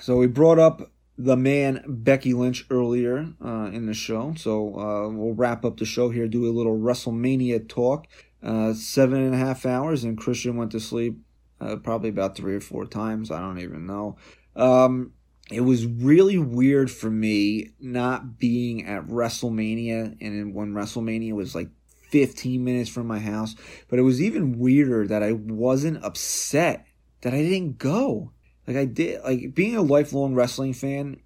So 0.02 0.18
we 0.18 0.28
brought 0.28 0.60
up 0.60 0.92
the 1.18 1.38
man 1.38 1.84
Becky 1.88 2.34
Lynch 2.34 2.66
earlier 2.70 3.34
uh, 3.44 3.70
in 3.72 3.86
the 3.86 3.94
show. 3.94 4.34
So 4.38 4.80
uh, 4.80 5.10
we'll 5.10 5.34
wrap 5.34 5.66
up 5.66 5.78
the 5.78 5.86
show 5.86 6.10
here. 6.10 6.28
Do 6.28 6.46
a 6.46 6.54
little 6.54 6.78
WrestleMania 6.78 7.68
talk. 7.68 8.08
Uh, 8.44 8.74
seven 8.74 9.24
and 9.24 9.34
a 9.34 9.38
half 9.38 9.66
hours, 9.66 10.04
and 10.04 10.18
Christian 10.18 10.58
went 10.58 10.72
to 10.72 10.80
sleep 10.80 11.20
uh, 11.60 11.76
probably 11.78 12.10
about 12.10 12.36
three 12.36 12.56
or 12.56 12.62
four 12.62 12.86
times. 12.86 13.32
I 13.32 13.40
don't 13.40 13.60
even 13.60 13.88
know. 13.88 14.16
Um, 14.56 15.14
it 15.52 15.62
was 15.62 15.86
really 15.86 16.38
weird 16.38 16.92
for 16.92 17.10
me 17.10 17.72
not 17.80 18.38
being 18.38 18.86
at 18.86 19.08
WrestleMania 19.08 20.18
and 20.20 20.54
when 20.54 20.74
WrestleMania 20.74 21.34
was 21.34 21.56
like 21.56 21.70
15 22.10 22.64
minutes 22.64 22.90
from 22.90 23.08
my 23.08 23.20
house. 23.20 23.56
But 23.90 24.00
it 24.00 24.04
was 24.04 24.22
even 24.22 24.60
weirder 24.60 25.08
that 25.08 25.24
I 25.24 25.34
wasn't 25.34 26.04
upset 26.04 26.86
that 27.22 27.34
I 27.34 27.42
didn't 27.42 27.78
go. 27.78 28.32
Like 28.66 28.78
I 28.78 28.86
did, 28.86 29.24
like 29.24 29.56
being 29.56 29.78
a 29.78 29.82
lifelong 29.82 30.36
wrestling 30.36 30.74
fan 30.74 31.22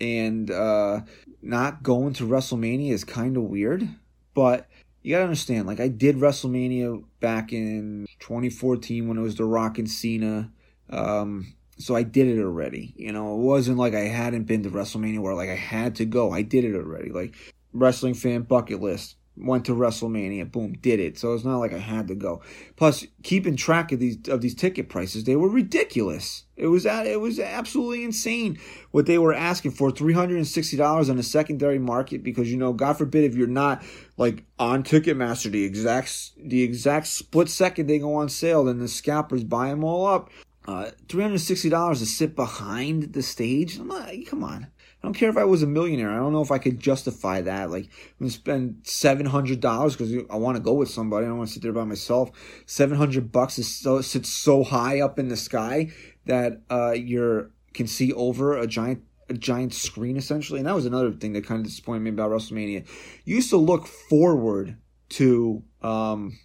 and 0.00 0.50
uh, 0.50 1.00
not 1.40 1.82
going 1.82 2.14
to 2.14 2.26
WrestleMania 2.26 2.90
is 2.92 3.04
kind 3.04 3.36
of 3.36 3.44
weird. 3.44 3.88
But 4.34 4.68
you 5.02 5.14
gotta 5.14 5.24
understand, 5.24 5.66
like 5.66 5.80
I 5.80 5.88
did 5.88 6.16
WrestleMania 6.16 7.04
back 7.20 7.52
in 7.52 8.06
2014 8.18 9.06
when 9.06 9.16
it 9.16 9.22
was 9.22 9.36
The 9.36 9.44
Rock 9.44 9.78
and 9.78 9.90
Cena 9.90 10.50
Um, 10.88 11.54
so 11.80 11.96
I 11.96 12.02
did 12.02 12.28
it 12.28 12.40
already. 12.40 12.94
You 12.96 13.12
know, 13.12 13.34
it 13.34 13.38
wasn't 13.38 13.78
like 13.78 13.94
I 13.94 14.00
hadn't 14.00 14.44
been 14.44 14.62
to 14.64 14.70
WrestleMania 14.70 15.20
where 15.20 15.34
like 15.34 15.50
I 15.50 15.56
had 15.56 15.96
to 15.96 16.04
go. 16.04 16.30
I 16.32 16.42
did 16.42 16.64
it 16.64 16.74
already. 16.74 17.10
Like 17.10 17.34
wrestling 17.72 18.14
fan 18.14 18.42
bucket 18.42 18.80
list. 18.80 19.16
Went 19.36 19.64
to 19.66 19.72
WrestleMania, 19.72 20.52
boom, 20.52 20.74
did 20.74 21.00
it. 21.00 21.16
So 21.16 21.32
it's 21.32 21.44
not 21.44 21.60
like 21.60 21.72
I 21.72 21.78
had 21.78 22.08
to 22.08 22.14
go. 22.14 22.42
Plus, 22.76 23.06
keeping 23.22 23.56
track 23.56 23.90
of 23.90 23.98
these 23.98 24.18
of 24.28 24.42
these 24.42 24.54
ticket 24.54 24.90
prices, 24.90 25.24
they 25.24 25.36
were 25.36 25.48
ridiculous. 25.48 26.44
It 26.56 26.66
was 26.66 26.84
it 26.84 27.20
was 27.20 27.38
absolutely 27.38 28.04
insane 28.04 28.58
what 28.90 29.06
they 29.06 29.16
were 29.16 29.32
asking 29.32 29.70
for 29.70 29.90
three 29.90 30.12
hundred 30.12 30.36
and 30.36 30.46
sixty 30.46 30.76
dollars 30.76 31.08
on 31.08 31.16
the 31.16 31.22
secondary 31.22 31.78
market 31.78 32.22
because 32.22 32.50
you 32.50 32.58
know, 32.58 32.74
God 32.74 32.98
forbid, 32.98 33.24
if 33.24 33.34
you're 33.34 33.46
not 33.46 33.82
like 34.18 34.44
on 34.58 34.82
Ticketmaster, 34.82 35.50
the 35.50 35.64
exact 35.64 36.32
the 36.36 36.62
exact 36.62 37.06
split 37.06 37.48
second 37.48 37.86
they 37.86 37.98
go 37.98 38.16
on 38.16 38.28
sale, 38.28 38.64
then 38.64 38.78
the 38.78 38.88
scalpers 38.88 39.44
buy 39.44 39.70
them 39.70 39.84
all 39.84 40.06
up. 40.06 40.28
Uh, 40.66 40.90
$360 41.06 41.98
to 41.98 42.06
sit 42.06 42.36
behind 42.36 43.12
the 43.12 43.22
stage? 43.22 43.78
I'm 43.78 43.88
not, 43.88 44.10
come 44.26 44.44
on. 44.44 44.68
I 45.02 45.06
don't 45.06 45.14
care 45.14 45.30
if 45.30 45.38
I 45.38 45.44
was 45.44 45.62
a 45.62 45.66
millionaire. 45.66 46.10
I 46.10 46.16
don't 46.16 46.32
know 46.32 46.42
if 46.42 46.50
I 46.50 46.58
could 46.58 46.78
justify 46.78 47.40
that. 47.40 47.70
Like, 47.70 47.84
I'm 47.84 48.26
gonna 48.26 48.30
spend 48.30 48.80
seven 48.82 49.24
hundred 49.24 49.60
dollars 49.60 49.96
because 49.96 50.12
I 50.28 50.36
want 50.36 50.56
to 50.56 50.62
go 50.62 50.74
with 50.74 50.90
somebody. 50.90 51.24
I 51.24 51.30
don't 51.30 51.38
want 51.38 51.48
to 51.48 51.54
sit 51.54 51.62
there 51.62 51.72
by 51.72 51.84
myself. 51.84 52.30
Seven 52.66 52.98
hundred 52.98 53.32
bucks 53.32 53.58
is 53.58 53.66
so 53.66 54.02
sits 54.02 54.28
so 54.28 54.62
high 54.62 55.00
up 55.00 55.18
in 55.18 55.28
the 55.28 55.38
sky 55.38 55.90
that 56.26 56.60
uh, 56.70 56.92
you 56.92 57.50
can 57.72 57.86
see 57.86 58.12
over 58.12 58.58
a 58.58 58.66
giant 58.66 59.02
a 59.30 59.34
giant 59.34 59.72
screen 59.72 60.18
essentially. 60.18 60.58
And 60.58 60.68
that 60.68 60.74
was 60.74 60.84
another 60.84 61.12
thing 61.12 61.32
that 61.32 61.46
kind 61.46 61.60
of 61.60 61.66
disappointed 61.66 62.00
me 62.00 62.10
about 62.10 62.30
WrestleMania. 62.30 62.86
You 63.24 63.36
used 63.36 63.50
to 63.50 63.56
look 63.56 63.86
forward 63.86 64.76
to 65.10 65.62
um, 65.80 66.38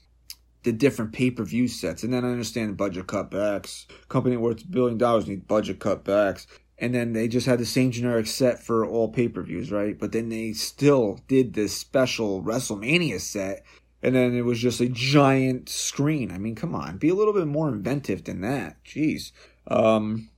the 0.65 0.73
different 0.73 1.13
pay 1.13 1.31
per 1.31 1.45
view 1.45 1.69
sets, 1.69 2.03
and 2.03 2.13
then 2.13 2.25
I 2.25 2.29
understand 2.29 2.75
budget 2.75 3.07
cutbacks. 3.07 3.85
Company 4.09 4.35
worth 4.35 4.63
a 4.63 4.67
billion 4.67 4.97
dollars 4.97 5.27
need 5.27 5.47
budget 5.47 5.79
cutbacks 5.79 6.45
and 6.77 6.93
then 6.93 7.13
they 7.13 7.27
just 7.27 7.47
had 7.47 7.59
the 7.59 7.65
same 7.65 7.91
generic 7.91 8.27
set 8.27 8.61
for 8.61 8.85
all 8.85 9.09
pay 9.09 9.27
per 9.27 9.41
views, 9.41 9.71
right? 9.71 9.97
But 9.97 10.11
then 10.11 10.29
they 10.29 10.53
still 10.53 11.19
did 11.27 11.53
this 11.53 11.75
special 11.75 12.43
WrestleMania 12.43 13.19
set, 13.21 13.63
and 14.03 14.15
then 14.15 14.35
it 14.35 14.41
was 14.41 14.59
just 14.59 14.81
a 14.81 14.89
giant 14.89 15.69
screen. 15.69 16.31
I 16.31 16.37
mean, 16.37 16.55
come 16.55 16.75
on, 16.75 16.97
be 16.97 17.09
a 17.09 17.15
little 17.15 17.33
bit 17.33 17.47
more 17.47 17.69
inventive 17.69 18.25
than 18.25 18.41
that. 18.41 18.83
Jeez. 18.83 19.31
Um, 19.67 20.29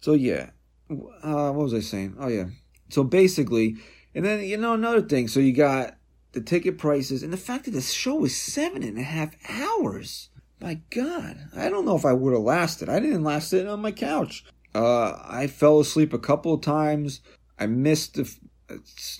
so 0.00 0.14
yeah, 0.14 0.50
uh, 0.90 1.52
what 1.52 1.64
was 1.64 1.74
I 1.74 1.80
saying? 1.80 2.16
Oh 2.18 2.28
yeah. 2.28 2.46
So 2.88 3.04
basically, 3.04 3.76
and 4.14 4.24
then 4.24 4.42
you 4.42 4.56
know 4.56 4.74
another 4.74 5.02
thing. 5.02 5.28
So 5.28 5.38
you 5.38 5.52
got 5.52 5.96
the 6.32 6.40
ticket 6.40 6.78
prices 6.78 7.22
and 7.22 7.32
the 7.32 7.36
fact 7.38 7.66
that 7.66 7.72
the 7.72 7.80
show 7.80 8.16
was 8.16 8.36
seven 8.36 8.82
and 8.82 8.98
a 8.98 9.02
half 9.02 9.36
hours. 9.48 10.28
My 10.60 10.80
God, 10.90 11.48
I 11.56 11.68
don't 11.68 11.84
know 11.84 11.96
if 11.96 12.04
I 12.04 12.12
would 12.12 12.32
have 12.32 12.42
lasted. 12.42 12.88
I 12.88 13.00
didn't 13.00 13.24
last 13.24 13.52
it 13.52 13.66
on 13.66 13.80
my 13.80 13.92
couch. 13.92 14.44
Uh, 14.74 15.18
I 15.24 15.48
fell 15.48 15.80
asleep 15.80 16.12
a 16.12 16.18
couple 16.18 16.54
of 16.54 16.60
times. 16.60 17.20
I 17.58 17.66
missed 17.66 18.14
the 18.14 18.32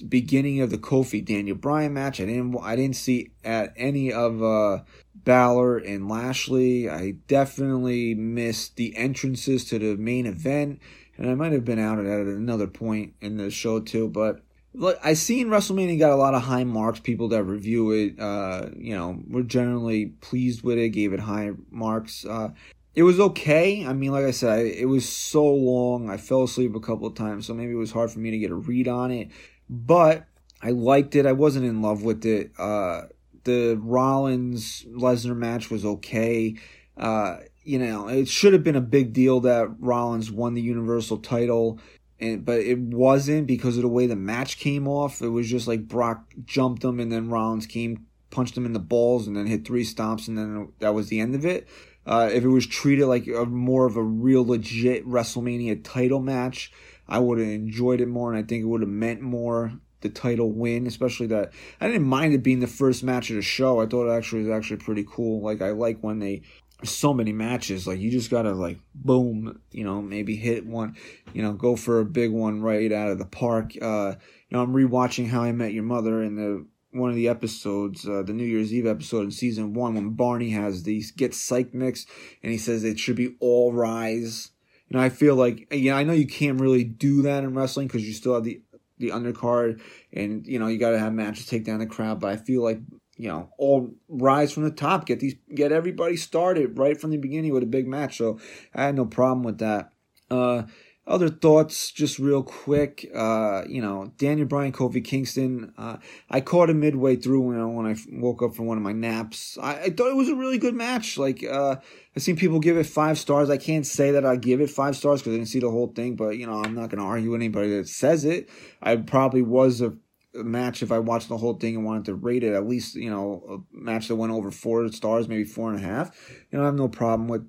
beginning 0.08 0.60
of 0.60 0.70
the 0.70 0.78
Kofi 0.78 1.24
Daniel 1.24 1.56
Bryan 1.56 1.92
match. 1.92 2.20
I 2.20 2.26
didn't 2.26 2.56
I 2.62 2.76
didn't 2.76 2.96
see 2.96 3.30
at 3.44 3.72
any 3.76 4.12
of 4.12 4.42
uh, 4.42 4.82
Balor 5.14 5.78
and 5.78 6.08
Lashley. 6.08 6.88
I 6.88 7.12
definitely 7.28 8.14
missed 8.14 8.76
the 8.76 8.96
entrances 8.96 9.64
to 9.66 9.78
the 9.78 9.96
main 9.96 10.26
event, 10.26 10.80
and 11.16 11.30
I 11.30 11.34
might 11.34 11.52
have 11.52 11.64
been 11.64 11.78
out 11.78 11.98
at 11.98 12.06
another 12.06 12.66
point 12.66 13.14
in 13.20 13.36
the 13.36 13.50
show 13.50 13.80
too. 13.80 14.08
But 14.08 14.42
look, 14.74 14.98
I 15.02 15.14
seen 15.14 15.48
WrestleMania 15.48 15.98
got 15.98 16.10
a 16.10 16.16
lot 16.16 16.34
of 16.34 16.42
high 16.42 16.64
marks. 16.64 17.00
People 17.00 17.28
that 17.28 17.44
review 17.44 17.90
it, 17.92 18.18
uh, 18.20 18.70
you 18.76 18.94
know, 18.94 19.20
were 19.28 19.42
generally 19.42 20.06
pleased 20.06 20.62
with 20.62 20.78
it, 20.78 20.90
gave 20.90 21.12
it 21.12 21.20
high 21.20 21.52
marks. 21.70 22.24
Uh, 22.24 22.50
it 22.94 23.02
was 23.02 23.18
okay. 23.18 23.86
I 23.86 23.92
mean, 23.92 24.12
like 24.12 24.24
I 24.24 24.30
said, 24.30 24.66
it 24.66 24.86
was 24.86 25.08
so 25.08 25.44
long. 25.44 26.10
I 26.10 26.16
fell 26.16 26.42
asleep 26.42 26.74
a 26.74 26.80
couple 26.80 27.06
of 27.06 27.14
times, 27.14 27.46
so 27.46 27.54
maybe 27.54 27.72
it 27.72 27.76
was 27.76 27.92
hard 27.92 28.10
for 28.10 28.18
me 28.18 28.30
to 28.30 28.38
get 28.38 28.50
a 28.50 28.54
read 28.54 28.88
on 28.88 29.10
it. 29.10 29.30
But 29.68 30.26
I 30.60 30.70
liked 30.70 31.16
it. 31.16 31.26
I 31.26 31.32
wasn't 31.32 31.64
in 31.64 31.82
love 31.82 32.02
with 32.02 32.26
it. 32.26 32.52
Uh, 32.58 33.02
the 33.44 33.78
Rollins 33.82 34.84
Lesnar 34.88 35.36
match 35.36 35.70
was 35.70 35.84
okay. 35.84 36.56
Uh, 36.96 37.38
you 37.64 37.78
know, 37.78 38.08
it 38.08 38.28
should 38.28 38.52
have 38.52 38.64
been 38.64 38.76
a 38.76 38.80
big 38.80 39.12
deal 39.12 39.40
that 39.40 39.74
Rollins 39.80 40.30
won 40.30 40.54
the 40.54 40.60
Universal 40.60 41.18
title, 41.18 41.80
and 42.22 42.44
but 42.44 42.60
it 42.60 42.78
wasn't 42.78 43.46
because 43.46 43.76
of 43.76 43.82
the 43.82 43.88
way 43.88 44.06
the 44.06 44.16
match 44.16 44.58
came 44.58 44.86
off. 44.86 45.20
It 45.20 45.28
was 45.28 45.48
just 45.48 45.66
like 45.66 45.88
Brock 45.88 46.32
jumped 46.44 46.84
him, 46.84 47.00
and 47.00 47.10
then 47.10 47.28
Rollins 47.28 47.66
came, 47.66 48.06
punched 48.30 48.56
him 48.56 48.64
in 48.64 48.72
the 48.72 48.78
balls, 48.78 49.26
and 49.26 49.36
then 49.36 49.46
hit 49.46 49.66
three 49.66 49.84
stomps, 49.84 50.28
and 50.28 50.38
then 50.38 50.72
that 50.78 50.94
was 50.94 51.08
the 51.08 51.20
end 51.20 51.34
of 51.34 51.44
it. 51.44 51.68
Uh, 52.06 52.28
if 52.32 52.44
it 52.44 52.48
was 52.48 52.66
treated 52.66 53.06
like 53.06 53.26
a, 53.26 53.44
more 53.44 53.86
of 53.86 53.96
a 53.96 54.02
real 54.02 54.44
legit 54.46 55.06
WrestleMania 55.06 55.82
title 55.84 56.20
match, 56.20 56.72
I 57.08 57.18
would 57.18 57.38
have 57.38 57.48
enjoyed 57.48 58.00
it 58.00 58.08
more, 58.08 58.32
and 58.32 58.42
I 58.42 58.46
think 58.46 58.62
it 58.62 58.66
would 58.66 58.82
have 58.82 58.90
meant 58.90 59.20
more 59.20 59.72
the 60.02 60.08
title 60.08 60.50
win, 60.50 60.86
especially 60.86 61.28
that 61.28 61.52
I 61.80 61.86
didn't 61.86 62.06
mind 62.06 62.34
it 62.34 62.42
being 62.42 62.60
the 62.60 62.66
first 62.66 63.02
match 63.02 63.30
of 63.30 63.36
the 63.36 63.42
show. 63.42 63.80
I 63.80 63.86
thought 63.86 64.08
it 64.08 64.16
actually 64.16 64.42
was 64.42 64.50
actually 64.50 64.78
pretty 64.78 65.04
cool. 65.08 65.40
Like 65.40 65.62
I 65.62 65.70
like 65.70 66.00
when 66.00 66.18
they 66.18 66.42
so 66.84 67.14
many 67.14 67.32
matches 67.32 67.86
like 67.86 67.98
you 68.00 68.10
just 68.10 68.30
gotta 68.30 68.52
like 68.52 68.78
boom 68.94 69.60
you 69.70 69.84
know 69.84 70.02
maybe 70.02 70.36
hit 70.36 70.66
one 70.66 70.96
you 71.32 71.42
know 71.42 71.52
go 71.52 71.76
for 71.76 72.00
a 72.00 72.04
big 72.04 72.32
one 72.32 72.60
right 72.60 72.92
out 72.92 73.08
of 73.08 73.18
the 73.18 73.24
park 73.24 73.72
uh 73.80 74.14
you 74.48 74.56
know 74.56 74.62
i'm 74.62 74.72
rewatching 74.72 75.28
how 75.28 75.42
i 75.42 75.52
met 75.52 75.72
your 75.72 75.84
mother 75.84 76.22
and 76.22 76.36
the 76.36 76.66
one 76.92 77.10
of 77.10 77.16
the 77.16 77.28
episodes, 77.28 78.06
uh, 78.06 78.22
the 78.22 78.32
New 78.32 78.44
Year's 78.44 78.72
Eve 78.72 78.86
episode 78.86 79.22
in 79.22 79.30
season 79.30 79.72
one, 79.72 79.94
when 79.94 80.10
Barney 80.10 80.50
has 80.50 80.82
these 80.82 81.10
get 81.10 81.34
psych 81.34 81.74
mix 81.74 82.06
and 82.42 82.52
he 82.52 82.58
says 82.58 82.84
it 82.84 82.98
should 82.98 83.16
be 83.16 83.34
all 83.40 83.72
rise. 83.72 84.50
You 84.88 84.98
know, 84.98 85.02
I 85.02 85.08
feel 85.08 85.34
like, 85.34 85.66
yeah, 85.72 85.96
I 85.96 86.04
know 86.04 86.12
you 86.12 86.26
can't 86.26 86.60
really 86.60 86.84
do 86.84 87.22
that 87.22 87.44
in 87.44 87.54
wrestling 87.54 87.86
because 87.86 88.06
you 88.06 88.12
still 88.12 88.34
have 88.34 88.44
the, 88.44 88.60
the 88.98 89.08
undercard 89.08 89.80
and, 90.12 90.46
you 90.46 90.58
know, 90.58 90.66
you 90.66 90.78
got 90.78 90.90
to 90.90 90.98
have 90.98 91.14
matches 91.14 91.46
take 91.46 91.64
down 91.64 91.78
the 91.78 91.86
crowd, 91.86 92.20
but 92.20 92.30
I 92.30 92.36
feel 92.36 92.62
like, 92.62 92.80
you 93.22 93.28
know, 93.28 93.48
all 93.56 93.94
rise 94.08 94.50
from 94.50 94.64
the 94.64 94.70
top, 94.72 95.06
get 95.06 95.20
these, 95.20 95.36
get 95.54 95.70
everybody 95.70 96.16
started 96.16 96.76
right 96.76 97.00
from 97.00 97.12
the 97.12 97.16
beginning 97.16 97.52
with 97.52 97.62
a 97.62 97.66
big 97.66 97.86
match. 97.86 98.16
So 98.16 98.40
I 98.74 98.82
had 98.82 98.96
no 98.96 99.04
problem 99.06 99.44
with 99.44 99.58
that. 99.58 99.92
Uh, 100.28 100.64
other 101.06 101.28
thoughts, 101.28 101.92
just 101.92 102.18
real 102.18 102.42
quick. 102.42 103.08
Uh, 103.14 103.62
you 103.68 103.80
know, 103.80 104.12
Daniel 104.18 104.48
Bryan, 104.48 104.72
Kofi 104.72 105.04
Kingston. 105.04 105.72
Uh, 105.78 105.98
I 106.30 106.40
caught 106.40 106.68
him 106.68 106.80
midway 106.80 107.14
through 107.14 107.42
when 107.42 107.60
I, 107.60 107.64
when 107.64 107.86
I 107.86 107.96
woke 108.10 108.42
up 108.42 108.56
from 108.56 108.66
one 108.66 108.76
of 108.76 108.82
my 108.82 108.92
naps. 108.92 109.56
I, 109.62 109.82
I 109.82 109.90
thought 109.90 110.10
it 110.10 110.16
was 110.16 110.28
a 110.28 110.34
really 110.34 110.58
good 110.58 110.74
match. 110.74 111.16
Like, 111.16 111.44
uh, 111.44 111.76
I've 112.16 112.22
seen 112.22 112.36
people 112.36 112.58
give 112.58 112.76
it 112.76 112.86
five 112.86 113.18
stars. 113.18 113.50
I 113.50 113.56
can't 113.56 113.86
say 113.86 114.10
that 114.12 114.26
I 114.26 114.34
give 114.34 114.60
it 114.60 114.68
five 114.70 114.96
stars 114.96 115.20
because 115.20 115.34
I 115.34 115.36
didn't 115.36 115.48
see 115.48 115.60
the 115.60 115.70
whole 115.70 115.88
thing, 115.88 116.16
but 116.16 116.38
you 116.38 116.46
know, 116.46 116.60
I'm 116.62 116.74
not 116.74 116.90
going 116.90 117.00
to 117.00 117.08
argue 117.08 117.30
with 117.30 117.40
anybody 117.40 117.76
that 117.76 117.88
says 117.88 118.24
it. 118.24 118.48
I 118.82 118.96
probably 118.96 119.42
was 119.42 119.80
a, 119.80 119.88
a 119.88 119.92
match 120.34 120.82
if 120.82 120.90
I 120.90 120.98
watched 120.98 121.28
the 121.28 121.36
whole 121.36 121.54
thing 121.54 121.76
and 121.76 121.84
wanted 121.84 122.06
to 122.06 122.14
rate 122.14 122.44
it 122.44 122.54
at 122.54 122.66
least, 122.66 122.94
you 122.94 123.10
know, 123.10 123.64
a 123.72 123.76
match 123.76 124.08
that 124.08 124.16
went 124.16 124.32
over 124.32 124.50
four 124.50 124.88
stars, 124.88 125.28
maybe 125.28 125.44
four 125.44 125.70
and 125.70 125.78
a 125.78 125.86
half. 125.86 126.16
You 126.50 126.58
know, 126.58 126.64
I 126.64 126.66
have 126.66 126.74
no 126.74 126.88
problem 126.88 127.28
with 127.28 127.48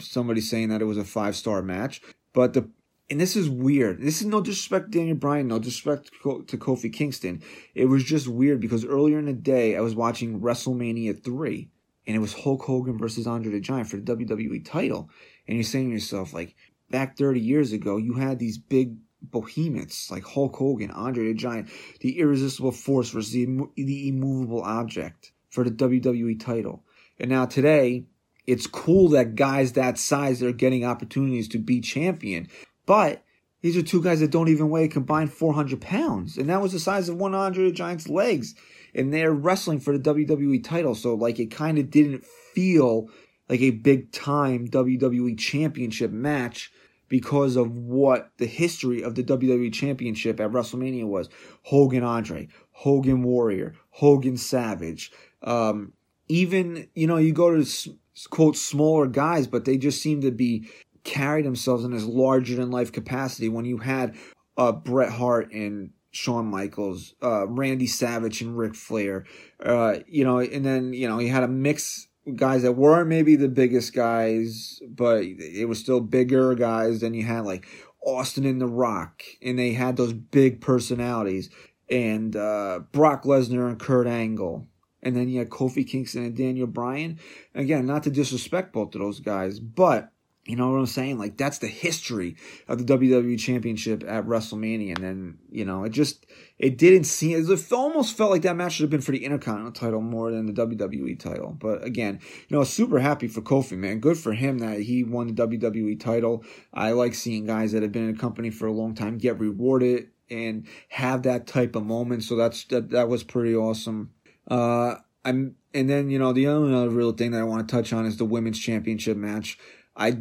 somebody 0.00 0.40
saying 0.40 0.68
that 0.68 0.82
it 0.82 0.86
was 0.86 0.98
a 0.98 1.04
five 1.04 1.36
star 1.36 1.62
match. 1.62 2.00
But 2.32 2.54
the 2.54 2.70
and 3.10 3.20
this 3.20 3.34
is 3.34 3.50
weird. 3.50 4.00
This 4.00 4.20
is 4.20 4.26
no 4.28 4.40
disrespect 4.40 4.92
to 4.92 4.98
Daniel 4.98 5.16
Bryan, 5.16 5.48
no 5.48 5.58
disrespect 5.58 6.10
to 6.22 6.58
Kofi 6.58 6.92
Kingston. 6.92 7.42
It 7.74 7.86
was 7.86 8.04
just 8.04 8.28
weird 8.28 8.60
because 8.60 8.84
earlier 8.84 9.18
in 9.18 9.26
the 9.26 9.32
day 9.32 9.76
I 9.76 9.80
was 9.80 9.96
watching 9.96 10.40
WrestleMania 10.40 11.22
3 11.24 11.68
and 12.06 12.16
it 12.16 12.20
was 12.20 12.32
Hulk 12.32 12.62
Hogan 12.62 12.98
versus 12.98 13.26
Andre 13.26 13.50
the 13.50 13.60
Giant 13.60 13.88
for 13.88 13.96
the 13.96 14.16
WWE 14.16 14.64
title. 14.64 15.10
And 15.48 15.56
you're 15.56 15.64
saying 15.64 15.88
to 15.88 15.94
yourself, 15.94 16.32
like, 16.32 16.54
back 16.88 17.16
30 17.16 17.40
years 17.40 17.72
ago, 17.72 17.96
you 17.96 18.14
had 18.14 18.38
these 18.38 18.58
big 18.58 18.96
behemoths 19.30 20.10
like 20.10 20.24
Hulk 20.24 20.56
Hogan, 20.56 20.90
Andre 20.90 21.28
the 21.28 21.34
Giant, 21.34 21.68
the 22.00 22.18
irresistible 22.18 22.72
force 22.72 23.10
versus 23.10 23.32
the, 23.32 23.46
the 23.76 24.08
immovable 24.08 24.62
object 24.62 25.32
for 25.50 25.64
the 25.64 25.70
WWE 25.70 26.38
title. 26.38 26.84
And 27.18 27.30
now 27.30 27.46
today, 27.46 28.06
it's 28.46 28.66
cool 28.66 29.08
that 29.10 29.34
guys 29.34 29.72
that 29.72 29.98
size 29.98 30.42
are 30.42 30.52
getting 30.52 30.84
opportunities 30.84 31.48
to 31.48 31.58
be 31.58 31.80
champion. 31.80 32.48
But 32.86 33.22
these 33.60 33.76
are 33.76 33.82
two 33.82 34.02
guys 34.02 34.20
that 34.20 34.30
don't 34.30 34.48
even 34.48 34.70
weigh 34.70 34.88
combined 34.88 35.32
400 35.32 35.80
pounds. 35.80 36.38
And 36.38 36.48
that 36.48 36.62
was 36.62 36.72
the 36.72 36.80
size 36.80 37.08
of 37.08 37.16
one 37.16 37.34
Andre 37.34 37.66
the 37.66 37.72
Giant's 37.72 38.08
legs. 38.08 38.54
And 38.94 39.12
they're 39.12 39.32
wrestling 39.32 39.80
for 39.80 39.96
the 39.96 40.02
WWE 40.02 40.64
title. 40.64 40.94
So, 40.94 41.14
like, 41.14 41.38
it 41.38 41.50
kind 41.50 41.78
of 41.78 41.90
didn't 41.90 42.24
feel 42.24 43.08
like 43.48 43.60
a 43.60 43.70
big 43.70 44.12
time 44.12 44.66
WWE 44.66 45.38
championship 45.38 46.10
match 46.10 46.72
because 47.10 47.56
of 47.56 47.76
what 47.76 48.30
the 48.38 48.46
history 48.46 49.02
of 49.02 49.16
the 49.16 49.24
WWE 49.24 49.70
championship 49.70 50.40
at 50.40 50.50
WrestleMania 50.50 51.04
was. 51.04 51.28
Hogan 51.64 52.04
Andre, 52.04 52.48
Hogan 52.70 53.22
Warrior, 53.22 53.74
Hogan 53.90 54.38
Savage. 54.38 55.12
Um, 55.42 55.92
even, 56.28 56.88
you 56.94 57.06
know, 57.06 57.18
you 57.18 57.32
go 57.32 57.62
to 57.62 57.90
quote 58.30 58.56
smaller 58.56 59.06
guys, 59.06 59.46
but 59.46 59.66
they 59.66 59.76
just 59.76 60.00
seem 60.00 60.22
to 60.22 60.30
be 60.30 60.70
carry 61.02 61.42
themselves 61.42 61.84
in 61.84 61.90
this 61.90 62.04
larger 62.04 62.54
than 62.54 62.70
life 62.70 62.92
capacity 62.92 63.48
when 63.48 63.64
you 63.64 63.78
had 63.78 64.14
uh, 64.56 64.72
Bret 64.72 65.10
Hart 65.10 65.52
and 65.52 65.90
Shawn 66.12 66.46
Michaels, 66.46 67.14
uh, 67.22 67.46
Randy 67.48 67.86
Savage 67.86 68.40
and 68.40 68.56
Ric 68.56 68.74
Flair, 68.74 69.24
uh, 69.64 69.98
you 70.06 70.24
know, 70.24 70.38
and 70.38 70.64
then, 70.64 70.92
you 70.92 71.08
know, 71.08 71.18
he 71.18 71.28
had 71.28 71.42
a 71.42 71.48
mix 71.48 72.08
guys 72.36 72.62
that 72.62 72.72
weren't 72.72 73.08
maybe 73.08 73.36
the 73.36 73.48
biggest 73.48 73.94
guys, 73.94 74.80
but 74.88 75.22
it 75.22 75.68
was 75.68 75.78
still 75.78 76.00
bigger 76.00 76.54
guys. 76.54 77.00
Then 77.00 77.14
you 77.14 77.24
had 77.24 77.44
like 77.44 77.66
Austin 78.04 78.44
and 78.44 78.60
The 78.60 78.66
Rock, 78.66 79.22
and 79.42 79.58
they 79.58 79.72
had 79.72 79.96
those 79.96 80.12
big 80.12 80.60
personalities, 80.60 81.50
and 81.88 82.34
uh, 82.36 82.80
Brock 82.92 83.24
Lesnar 83.24 83.68
and 83.68 83.78
Kurt 83.78 84.06
Angle. 84.06 84.66
And 85.02 85.16
then 85.16 85.30
you 85.30 85.38
had 85.38 85.48
Kofi 85.48 85.86
Kingston 85.86 86.24
and 86.24 86.36
Daniel 86.36 86.66
Bryan. 86.66 87.18
Again, 87.54 87.86
not 87.86 88.02
to 88.02 88.10
disrespect 88.10 88.74
both 88.74 88.94
of 88.94 89.00
those 89.00 89.20
guys, 89.20 89.58
but 89.58 90.12
you 90.46 90.56
know 90.56 90.70
what 90.70 90.78
I'm 90.78 90.86
saying? 90.86 91.18
Like 91.18 91.36
that's 91.36 91.58
the 91.58 91.66
history 91.66 92.36
of 92.66 92.78
the 92.78 92.98
WWE 92.98 93.38
Championship 93.38 94.02
at 94.06 94.24
WrestleMania, 94.24 94.96
and 94.96 95.04
then 95.04 95.38
you 95.50 95.64
know 95.66 95.84
it 95.84 95.90
just 95.90 96.24
it 96.58 96.78
didn't 96.78 97.04
seem 97.04 97.38
it 97.38 97.72
almost 97.72 98.16
felt 98.16 98.30
like 98.30 98.42
that 98.42 98.56
match 98.56 98.74
should 98.74 98.84
have 98.84 98.90
been 98.90 99.02
for 99.02 99.12
the 99.12 99.24
Intercontinental 99.24 99.72
title 99.72 100.00
more 100.00 100.30
than 100.30 100.46
the 100.46 100.52
WWE 100.52 101.18
title. 101.20 101.56
But 101.58 101.84
again, 101.84 102.20
you 102.48 102.56
know, 102.56 102.64
super 102.64 103.00
happy 103.00 103.28
for 103.28 103.42
Kofi, 103.42 103.76
man. 103.76 104.00
Good 104.00 104.16
for 104.16 104.32
him 104.32 104.58
that 104.58 104.80
he 104.80 105.04
won 105.04 105.26
the 105.26 105.46
WWE 105.46 106.00
title. 106.00 106.42
I 106.72 106.92
like 106.92 107.14
seeing 107.14 107.44
guys 107.44 107.72
that 107.72 107.82
have 107.82 107.92
been 107.92 108.08
in 108.08 108.14
a 108.14 108.18
company 108.18 108.50
for 108.50 108.66
a 108.66 108.72
long 108.72 108.94
time 108.94 109.18
get 109.18 109.38
rewarded 109.38 110.08
and 110.30 110.66
have 110.88 111.24
that 111.24 111.46
type 111.46 111.76
of 111.76 111.84
moment. 111.84 112.24
So 112.24 112.36
that's 112.36 112.64
that 112.64 112.90
that 112.90 113.08
was 113.08 113.24
pretty 113.24 113.54
awesome. 113.54 114.12
Uh, 114.50 114.96
I'm 115.24 115.56
and 115.74 115.88
then 115.88 116.10
you 116.10 116.18
know 116.18 116.32
the 116.32 116.48
only 116.48 116.74
other 116.74 116.88
real 116.88 117.12
thing 117.12 117.32
that 117.32 117.40
I 117.40 117.44
want 117.44 117.68
to 117.68 117.74
touch 117.74 117.92
on 117.92 118.06
is 118.06 118.16
the 118.16 118.24
women's 118.24 118.58
championship 118.58 119.16
match. 119.16 119.58
I 120.00 120.12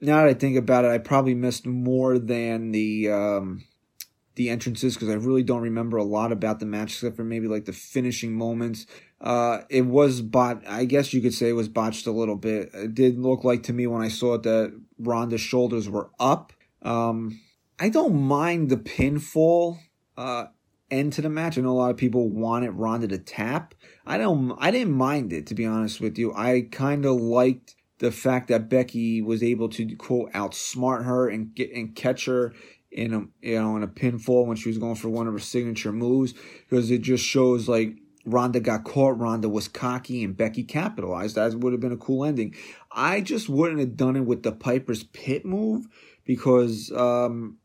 now 0.00 0.18
that 0.18 0.26
I 0.26 0.34
think 0.34 0.56
about 0.56 0.84
it, 0.84 0.90
I 0.90 0.98
probably 0.98 1.34
missed 1.34 1.66
more 1.66 2.18
than 2.18 2.72
the 2.72 3.10
um, 3.10 3.64
the 4.34 4.50
entrances 4.50 4.94
because 4.94 5.08
I 5.08 5.14
really 5.14 5.42
don't 5.42 5.62
remember 5.62 5.96
a 5.96 6.04
lot 6.04 6.32
about 6.32 6.60
the 6.60 6.66
match 6.66 6.92
except 6.92 7.16
for 7.16 7.24
maybe 7.24 7.48
like 7.48 7.64
the 7.64 7.72
finishing 7.72 8.34
moments. 8.34 8.86
Uh, 9.20 9.62
it 9.70 9.86
was 9.86 10.20
bot. 10.20 10.62
I 10.66 10.84
guess 10.84 11.14
you 11.14 11.22
could 11.22 11.34
say 11.34 11.48
it 11.48 11.54
was 11.54 11.68
botched 11.68 12.06
a 12.06 12.12
little 12.12 12.36
bit. 12.36 12.70
It 12.74 12.94
did 12.94 13.18
look 13.18 13.44
like 13.44 13.62
to 13.64 13.72
me 13.72 13.86
when 13.86 14.02
I 14.02 14.08
saw 14.08 14.34
it 14.34 14.42
that 14.42 14.78
Ronda's 14.98 15.40
shoulders 15.40 15.88
were 15.88 16.10
up. 16.20 16.52
Um, 16.82 17.40
I 17.78 17.88
don't 17.88 18.20
mind 18.20 18.70
the 18.70 18.76
pinfall 18.76 19.78
uh, 20.16 20.46
end 20.90 21.12
to 21.14 21.22
the 21.22 21.28
match. 21.30 21.58
I 21.58 21.60
know 21.60 21.70
a 21.70 21.72
lot 21.72 21.90
of 21.90 21.96
people 21.96 22.28
wanted 22.28 22.70
Ronda 22.70 23.08
to 23.08 23.18
tap. 23.18 23.74
I 24.04 24.18
don't. 24.18 24.56
I 24.58 24.72
didn't 24.72 24.94
mind 24.94 25.32
it 25.32 25.46
to 25.46 25.54
be 25.54 25.64
honest 25.64 26.00
with 26.00 26.18
you. 26.18 26.34
I 26.34 26.68
kind 26.72 27.04
of 27.04 27.20
liked 27.20 27.76
the 27.98 28.12
fact 28.12 28.48
that 28.48 28.68
Becky 28.68 29.22
was 29.22 29.42
able 29.42 29.68
to 29.70 29.96
quote 29.96 30.32
outsmart 30.32 31.04
her 31.04 31.28
and 31.28 31.54
get 31.54 31.72
and 31.72 31.94
catch 31.94 32.26
her 32.26 32.54
in 32.90 33.12
a 33.12 33.46
you 33.46 33.60
know 33.60 33.76
in 33.76 33.82
a 33.82 33.88
pinfall 33.88 34.46
when 34.46 34.56
she 34.56 34.68
was 34.68 34.78
going 34.78 34.94
for 34.94 35.08
one 35.08 35.26
of 35.26 35.32
her 35.32 35.38
signature 35.38 35.92
moves 35.92 36.34
because 36.68 36.90
it 36.90 37.02
just 37.02 37.24
shows 37.24 37.68
like 37.68 37.96
Ronda 38.24 38.60
got 38.60 38.84
caught, 38.84 39.18
Ronda 39.18 39.48
was 39.48 39.68
cocky, 39.68 40.22
and 40.22 40.36
Becky 40.36 40.62
capitalized. 40.62 41.36
That 41.36 41.54
would 41.54 41.72
have 41.72 41.80
been 41.80 41.92
a 41.92 41.96
cool 41.96 42.24
ending. 42.24 42.54
I 42.92 43.20
just 43.22 43.48
wouldn't 43.48 43.80
have 43.80 43.96
done 43.96 44.16
it 44.16 44.26
with 44.26 44.42
the 44.42 44.52
Piper's 44.52 45.04
Pit 45.04 45.46
move 45.46 45.86
because 46.24 46.92
um, 46.92 47.56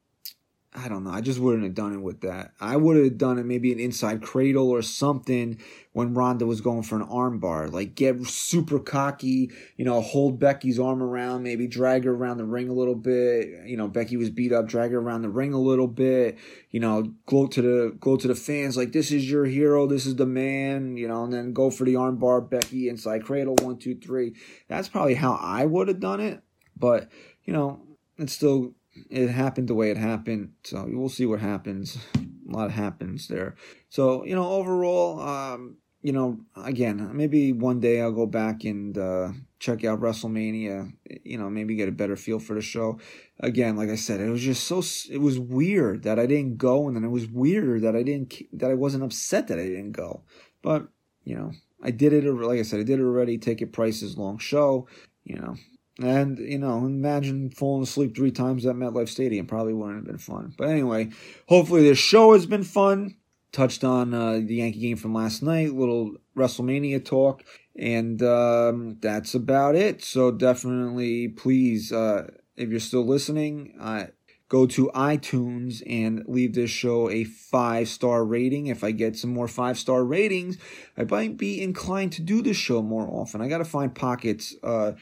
I 0.75 0.87
don't 0.87 1.03
know. 1.03 1.11
I 1.11 1.21
just 1.21 1.39
wouldn't 1.39 1.63
have 1.63 1.75
done 1.75 1.93
it 1.93 2.01
with 2.01 2.21
that. 2.21 2.53
I 2.59 2.77
would 2.77 2.97
have 2.97 3.17
done 3.17 3.37
it 3.37 3.45
maybe 3.45 3.71
an 3.71 3.79
inside 3.79 4.23
cradle 4.23 4.69
or 4.69 4.81
something 4.81 5.59
when 5.91 6.15
Ronda 6.15 6.47
was 6.47 6.61
going 6.61 6.81
for 6.81 6.95
an 6.95 7.05
armbar. 7.07 7.71
Like 7.71 7.93
get 7.93 8.25
super 8.25 8.79
cocky, 8.79 9.51
you 9.77 9.85
know, 9.85 10.01
hold 10.01 10.39
Becky's 10.39 10.79
arm 10.79 11.03
around, 11.03 11.43
maybe 11.43 11.67
drag 11.67 12.05
her 12.05 12.11
around 12.11 12.37
the 12.37 12.45
ring 12.45 12.69
a 12.69 12.73
little 12.73 12.95
bit. 12.95 13.67
You 13.67 13.77
know, 13.77 13.87
Becky 13.87 14.17
was 14.17 14.31
beat 14.31 14.51
up, 14.51 14.67
drag 14.67 14.91
her 14.91 14.97
around 14.97 15.21
the 15.21 15.29
ring 15.29 15.53
a 15.53 15.59
little 15.59 15.87
bit. 15.87 16.39
You 16.71 16.79
know, 16.79 17.13
go 17.27 17.45
to 17.45 17.61
the 17.61 17.95
go 17.99 18.17
to 18.17 18.27
the 18.27 18.35
fans 18.35 18.75
like 18.75 18.93
this 18.93 19.11
is 19.11 19.29
your 19.29 19.45
hero, 19.45 19.85
this 19.85 20.07
is 20.07 20.15
the 20.15 20.25
man. 20.25 20.97
You 20.97 21.07
know, 21.07 21.23
and 21.23 21.33
then 21.33 21.53
go 21.53 21.69
for 21.69 21.83
the 21.83 21.93
armbar, 21.93 22.49
Becky 22.49 22.89
inside 22.89 23.25
cradle, 23.25 23.55
one, 23.61 23.77
two, 23.77 23.95
three. 23.95 24.33
That's 24.67 24.89
probably 24.89 25.15
how 25.15 25.33
I 25.39 25.65
would 25.65 25.87
have 25.87 25.99
done 25.99 26.19
it. 26.19 26.41
But 26.75 27.09
you 27.43 27.53
know, 27.53 27.81
it's 28.17 28.33
still 28.33 28.73
it 29.09 29.29
happened 29.29 29.67
the 29.67 29.75
way 29.75 29.91
it 29.91 29.97
happened. 29.97 30.53
So 30.63 30.85
we'll 30.87 31.09
see 31.09 31.25
what 31.25 31.39
happens. 31.39 31.97
A 32.15 32.51
lot 32.51 32.71
happens 32.71 33.27
there. 33.27 33.55
So 33.89 34.25
you 34.25 34.35
know, 34.35 34.49
overall, 34.49 35.19
um, 35.19 35.77
you 36.01 36.11
know, 36.11 36.39
again, 36.55 37.09
maybe 37.15 37.53
one 37.53 37.79
day 37.79 38.01
I'll 38.01 38.11
go 38.11 38.25
back 38.25 38.65
and 38.65 38.97
uh, 38.97 39.29
check 39.59 39.85
out 39.85 40.01
WrestleMania. 40.01 40.91
You 41.23 41.37
know, 41.37 41.49
maybe 41.49 41.75
get 41.75 41.87
a 41.87 41.93
better 41.93 42.17
feel 42.17 42.39
for 42.39 42.53
the 42.53 42.61
show. 42.61 42.99
Again, 43.39 43.77
like 43.77 43.89
I 43.89 43.95
said, 43.95 44.19
it 44.19 44.29
was 44.29 44.41
just 44.41 44.65
so 44.65 44.83
it 45.11 45.19
was 45.19 45.39
weird 45.39 46.03
that 46.03 46.19
I 46.19 46.25
didn't 46.25 46.57
go, 46.57 46.87
and 46.87 46.95
then 46.95 47.03
it 47.05 47.09
was 47.09 47.27
weirder 47.27 47.79
that 47.79 47.95
I 47.95 48.03
didn't 48.03 48.33
that 48.51 48.69
I 48.69 48.73
wasn't 48.73 49.03
upset 49.03 49.47
that 49.47 49.59
I 49.59 49.63
didn't 49.63 49.93
go. 49.93 50.23
But 50.61 50.87
you 51.23 51.35
know, 51.35 51.51
I 51.81 51.91
did 51.91 52.11
it. 52.13 52.25
Like 52.25 52.59
I 52.59 52.63
said, 52.63 52.81
I 52.81 52.83
did 52.83 52.99
it 52.99 53.03
already. 53.03 53.37
Ticket 53.37 53.71
prices, 53.71 54.17
long 54.17 54.37
show. 54.37 54.87
You 55.23 55.37
know, 55.37 55.55
and, 56.01 56.39
you 56.39 56.57
know, 56.57 56.85
imagine 56.85 57.51
falling 57.51 57.83
asleep 57.83 58.15
three 58.15 58.31
times 58.31 58.65
at 58.65 58.75
MetLife 58.75 59.09
Stadium. 59.09 59.45
Probably 59.45 59.73
wouldn't 59.73 59.97
have 59.97 60.05
been 60.05 60.17
fun. 60.17 60.53
But 60.57 60.69
anyway, 60.69 61.11
hopefully 61.47 61.83
this 61.83 61.99
show 61.99 62.33
has 62.33 62.45
been 62.45 62.63
fun. 62.63 63.17
Touched 63.51 63.83
on 63.83 64.15
uh, 64.15 64.41
the 64.43 64.55
Yankee 64.55 64.79
game 64.79 64.97
from 64.97 65.13
last 65.13 65.43
night, 65.43 65.73
little 65.73 66.15
WrestleMania 66.35 67.05
talk. 67.05 67.43
And 67.77 68.21
um, 68.23 68.97
that's 68.99 69.35
about 69.35 69.75
it. 69.75 70.03
So 70.03 70.31
definitely, 70.31 71.27
please, 71.27 71.91
uh, 71.91 72.31
if 72.55 72.69
you're 72.69 72.79
still 72.79 73.05
listening, 73.05 73.75
uh, 73.79 74.07
go 74.49 74.65
to 74.67 74.91
iTunes 74.95 75.83
and 75.87 76.23
leave 76.27 76.53
this 76.53 76.71
show 76.71 77.09
a 77.11 77.23
five 77.23 77.87
star 77.87 78.25
rating. 78.25 78.67
If 78.67 78.83
I 78.83 78.89
get 78.91 79.15
some 79.15 79.31
more 79.31 79.47
five 79.47 79.77
star 79.77 80.03
ratings, 80.03 80.57
I 80.97 81.03
might 81.03 81.37
be 81.37 81.61
inclined 81.61 82.13
to 82.13 82.23
do 82.23 82.41
this 82.41 82.57
show 82.57 82.81
more 82.81 83.07
often. 83.07 83.41
I 83.41 83.47
got 83.47 83.59
to 83.59 83.65
find 83.65 83.93
pockets 83.93 84.55
uh, 84.63 84.93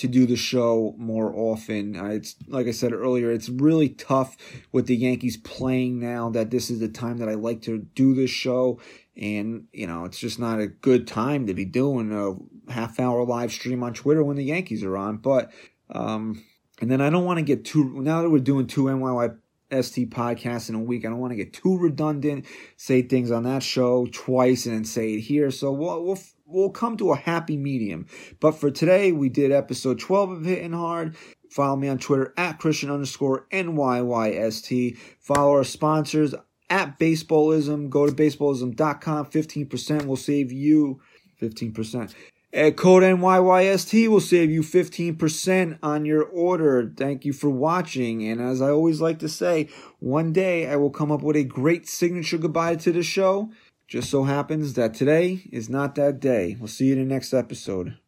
to 0.00 0.08
do 0.08 0.24
the 0.24 0.36
show 0.36 0.94
more 0.96 1.30
often. 1.34 1.94
Uh, 1.94 2.06
it's 2.06 2.34
like 2.48 2.66
I 2.66 2.70
said 2.70 2.94
earlier, 2.94 3.30
it's 3.30 3.50
really 3.50 3.90
tough 3.90 4.34
with 4.72 4.86
the 4.86 4.96
Yankees 4.96 5.36
playing 5.36 6.00
now 6.00 6.30
that 6.30 6.50
this 6.50 6.70
is 6.70 6.80
the 6.80 6.88
time 6.88 7.18
that 7.18 7.28
I 7.28 7.34
like 7.34 7.60
to 7.62 7.78
do 7.94 8.14
this 8.14 8.30
show. 8.30 8.80
And, 9.14 9.66
you 9.74 9.86
know, 9.86 10.06
it's 10.06 10.18
just 10.18 10.38
not 10.38 10.58
a 10.58 10.68
good 10.68 11.06
time 11.06 11.46
to 11.46 11.54
be 11.54 11.66
doing 11.66 12.12
a 12.12 12.72
half 12.72 12.98
hour 12.98 13.26
live 13.26 13.52
stream 13.52 13.82
on 13.82 13.92
Twitter 13.92 14.24
when 14.24 14.36
the 14.36 14.44
Yankees 14.44 14.82
are 14.82 14.96
on. 14.96 15.18
But, 15.18 15.52
um, 15.90 16.42
and 16.80 16.90
then 16.90 17.02
I 17.02 17.10
don't 17.10 17.26
want 17.26 17.38
to 17.38 17.44
get 17.44 17.66
too, 17.66 18.00
now 18.00 18.22
that 18.22 18.30
we're 18.30 18.38
doing 18.38 18.66
two 18.66 18.84
NYY 18.84 19.36
ST 19.82 20.10
podcasts 20.10 20.68
in 20.68 20.74
a 20.74 20.80
week. 20.80 21.04
I 21.04 21.10
don't 21.10 21.18
want 21.18 21.32
to 21.32 21.36
get 21.36 21.52
too 21.52 21.78
redundant, 21.78 22.46
say 22.76 23.02
things 23.02 23.30
on 23.30 23.44
that 23.44 23.62
show 23.62 24.06
twice 24.10 24.66
and 24.66 24.74
then 24.74 24.84
say 24.84 25.14
it 25.14 25.20
here. 25.20 25.50
So 25.50 25.70
we'll, 25.72 26.02
we'll 26.02 26.18
we'll 26.50 26.70
come 26.70 26.96
to 26.98 27.12
a 27.12 27.16
happy 27.16 27.56
medium. 27.56 28.06
But 28.40 28.52
for 28.52 28.70
today, 28.70 29.12
we 29.12 29.28
did 29.28 29.52
episode 29.52 29.98
12 29.98 30.30
of 30.30 30.44
Hitting 30.44 30.72
Hard. 30.72 31.16
Follow 31.50 31.76
me 31.76 31.88
on 31.88 31.98
Twitter 31.98 32.32
at 32.36 32.58
Christian 32.58 32.90
underscore 32.90 33.46
NYYST. 33.52 34.96
Follow 35.18 35.52
our 35.52 35.64
sponsors 35.64 36.34
at 36.68 36.98
Baseballism. 36.98 37.90
Go 37.90 38.06
to 38.06 38.12
baseballism.com. 38.12 39.26
15% 39.26 40.06
will 40.06 40.16
save 40.16 40.52
you 40.52 41.00
15%. 41.40 42.14
At 42.52 42.76
code 42.76 43.04
NYYST 43.04 44.08
will 44.08 44.20
save 44.20 44.50
you 44.50 44.62
15% 44.62 45.78
on 45.84 46.04
your 46.04 46.24
order. 46.24 46.92
Thank 46.96 47.24
you 47.24 47.32
for 47.32 47.48
watching. 47.48 48.26
And 48.26 48.40
as 48.40 48.60
I 48.60 48.70
always 48.70 49.00
like 49.00 49.20
to 49.20 49.28
say, 49.28 49.68
one 50.00 50.32
day 50.32 50.68
I 50.68 50.74
will 50.74 50.90
come 50.90 51.12
up 51.12 51.22
with 51.22 51.36
a 51.36 51.44
great 51.44 51.88
signature 51.88 52.38
goodbye 52.38 52.74
to 52.76 52.90
the 52.90 53.04
show. 53.04 53.50
Just 53.90 54.08
so 54.08 54.22
happens 54.22 54.74
that 54.74 54.94
today 54.94 55.42
is 55.50 55.68
not 55.68 55.96
that 55.96 56.20
day. 56.20 56.56
We'll 56.60 56.68
see 56.68 56.86
you 56.86 56.92
in 56.92 57.00
the 57.00 57.12
next 57.12 57.34
episode. 57.34 57.98